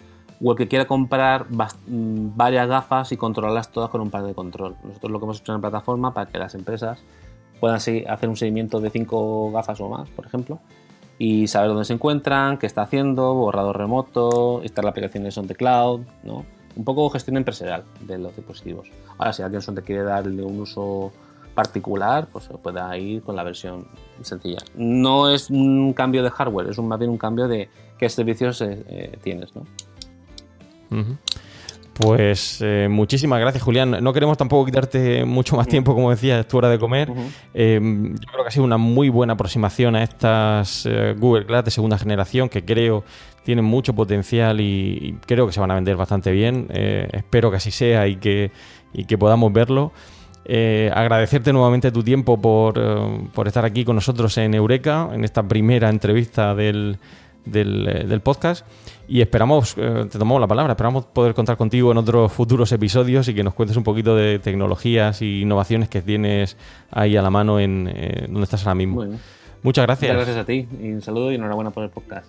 o 0.43 0.51
el 0.51 0.57
que 0.57 0.67
quiera 0.67 0.86
comprar 0.86 1.45
mm, 1.49 2.36
varias 2.36 2.67
gafas 2.67 3.12
y 3.12 3.17
controlarlas 3.17 3.71
todas 3.71 3.89
con 3.89 4.01
un 4.01 4.10
par 4.10 4.23
de 4.23 4.34
control. 4.34 4.75
Nosotros 4.84 5.12
lo 5.12 5.19
que 5.19 5.25
hemos 5.25 5.39
hecho 5.39 5.53
en 5.53 5.62
la 5.62 5.69
plataforma 5.69 6.13
para 6.13 6.29
que 6.29 6.38
las 6.38 6.55
empresas 6.55 6.99
puedan 7.62 7.78
hacer 7.78 8.28
un 8.28 8.36
seguimiento 8.36 8.82
de 8.82 8.89
cinco 8.89 9.52
gafas 9.52 9.80
o 9.80 9.88
más, 9.88 10.10
por 10.10 10.26
ejemplo, 10.26 10.60
y 11.19 11.47
saber 11.47 11.69
dónde 11.69 11.86
se 11.86 11.93
encuentran, 11.93 12.58
qué 12.58 12.65
está 12.65 12.82
haciendo, 12.82 13.36
borrador 13.36 13.78
remoto, 13.78 14.62
instalar 14.63 14.89
aplicaciones 14.89 15.38
on 15.38 15.47
the 15.47 15.54
cloud, 15.54 16.02
¿no? 16.24 16.43
Un 16.76 16.84
poco 16.84 17.08
gestión 17.12 17.38
empresarial 17.38 17.84
de 18.00 18.17
los 18.17 18.36
dispositivos. 18.36 18.89
Ahora, 19.19 19.32
si 19.32 19.43
alguien 19.43 19.62
te 19.76 19.82
quiere 19.84 20.04
darle 20.04 20.43
un 20.43 20.60
uso 20.60 21.12
particular, 21.54 22.28
pues 22.32 22.50
pueda 22.63 22.97
ir 22.97 23.21
con 23.21 23.36
la 23.36 23.43
versión 23.43 23.88
sencilla. 24.21 24.60
No 24.74 25.30
es 25.30 25.52
un 25.52 25.93
cambio 25.93 26.24
de 26.24 26.32
hardware, 26.32 26.69
es 26.69 26.80
más 26.80 26.97
bien 26.97 27.12
un 27.12 27.17
cambio 27.19 27.47
de 27.47 27.69
qué 28.00 28.10
servicios 28.10 28.60
eh, 28.62 28.84
eh, 28.88 29.19
tienes, 29.21 29.56
¿no? 29.56 29.67
Pues 31.93 32.60
eh, 32.62 32.88
muchísimas 32.89 33.39
gracias, 33.39 33.63
Julián. 33.63 33.97
No 34.01 34.13
queremos 34.13 34.38
tampoco 34.38 34.65
quitarte 34.65 35.25
mucho 35.25 35.58
más 35.58 35.67
tiempo, 35.67 35.93
como 35.93 36.10
decías, 36.10 36.47
tu 36.47 36.58
hora 36.58 36.69
de 36.69 36.80
comer. 36.80 37.12
Em, 37.54 38.15
yo 38.15 38.27
creo 38.32 38.43
que 38.43 38.47
ha 38.47 38.51
sido 38.51 38.63
una 38.63 38.77
muy 38.77 39.10
buena 39.10 39.34
aproximación 39.34 39.95
a 39.95 40.04
estas 40.04 40.86
eh, 40.86 41.15
Google 41.17 41.43
Glass 41.43 41.65
de 41.65 41.71
segunda 41.71 41.97
generación 41.97 42.49
que 42.49 42.63
creo 42.63 43.04
tienen 43.43 43.65
mucho 43.65 43.93
potencial 43.93 44.62
y, 44.62 45.17
creo 45.25 45.47
que 45.47 45.54
se 45.54 45.60
van 45.60 45.71
a 45.71 45.75
vender 45.75 45.95
bastante 45.97 46.32
bien. 46.32 46.67
Eh, 46.69 47.10
espero 47.12 47.51
que 47.51 47.58
así 47.58 47.71
sea 47.71 48.08
y 48.08 48.15
que, 48.15 48.51
que 49.08 49.17
podamos 49.17 49.51
verlo. 49.51 49.91
agradecerte 50.93 51.51
nuevamente 51.51 51.91
tu 51.91 52.04
tiempo 52.04 52.39
por, 52.39 52.80
por, 53.34 53.47
estar 53.47 53.65
aquí 53.65 53.84
con 53.84 53.95
nosotros 53.95 54.38
en 54.38 54.54
Eureka, 54.54 55.10
en 55.12 55.23
esta 55.23 55.43
primera 55.43 55.89
entrevista 55.89 56.56
del, 56.56 56.99
del 57.45 58.21
podcast. 58.21 58.65
Y 59.08 59.21
esperamos, 59.21 59.75
eh, 59.77 60.06
te 60.10 60.17
tomamos 60.17 60.39
la 60.39 60.47
palabra, 60.47 60.71
esperamos 60.71 61.06
poder 61.06 61.34
contar 61.34 61.58
contigo 61.58 61.91
en 61.91 61.97
otros 61.97 62.32
futuros 62.32 62.71
episodios 62.71 63.27
y 63.27 63.34
que 63.34 63.43
nos 63.43 63.54
cuentes 63.54 63.75
un 63.75 63.84
poquito 63.84 64.15
de 64.15 64.39
tecnologías 64.39 65.21
e 65.21 65.25
innovaciones 65.25 65.89
que 65.89 66.01
tienes 66.01 66.56
ahí 66.91 67.17
a 67.17 67.21
la 67.21 67.30
mano 67.30 67.60
en 67.60 67.91
eh, 67.93 68.27
donde 68.27 68.43
estás 68.43 68.65
ahora 68.65 68.75
mismo. 68.75 69.04
Muchas 69.63 69.86
gracias. 69.86 70.13
Muchas 70.13 70.27
gracias 70.27 70.38
a 70.38 70.45
ti. 70.45 70.67
Y 70.82 70.91
un 70.91 71.01
saludo 71.01 71.30
y 71.32 71.36
enhorabuena 71.36 71.71
por 71.71 71.84
el 71.84 71.89
podcast. 71.89 72.27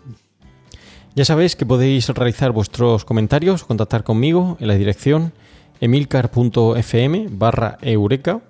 Ya 1.15 1.25
sabéis 1.25 1.55
que 1.57 1.67
podéis 1.67 2.09
realizar 2.09 2.53
vuestros 2.53 3.05
comentarios, 3.05 3.65
contactar 3.65 4.03
conmigo 4.03 4.57
en 4.61 4.67
la 4.67 4.75
dirección 4.75 5.33
emilcar.fm 5.81 7.27
barra 7.31 7.79
eureka, 7.83 8.41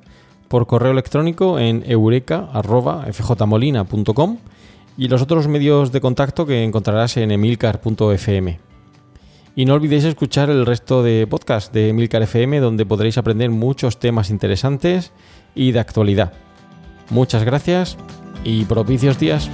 por 0.48 0.66
correo 0.66 0.92
electrónico 0.92 1.59
en 1.59 1.83
eureka.fjmolina.com 1.87 4.38
y 4.96 5.09
los 5.09 5.22
otros 5.22 5.48
medios 5.48 5.92
de 5.92 6.00
contacto 6.00 6.46
que 6.46 6.64
encontrarás 6.64 7.16
en 7.16 7.31
emilcar.fm. 7.31 8.61
Y 9.55 9.64
no 9.66 9.74
olvidéis 9.74 10.05
escuchar 10.05 10.48
el 10.48 10.64
resto 10.64 11.02
de 11.02 11.26
podcast 11.26 11.72
de 11.74 11.90
Emilcar 11.90 12.22
FM 12.22 12.61
donde 12.61 12.87
podréis 12.87 13.18
aprender 13.18 13.50
muchos 13.50 13.98
temas 13.98 14.31
interesantes 14.31 15.12
y 15.55 15.72
de 15.72 15.81
actualidad. 15.81 16.33
Muchas 17.11 17.44
gracias 17.44 17.98
y 18.44 18.64
propicios 18.64 19.18
días. 19.18 19.50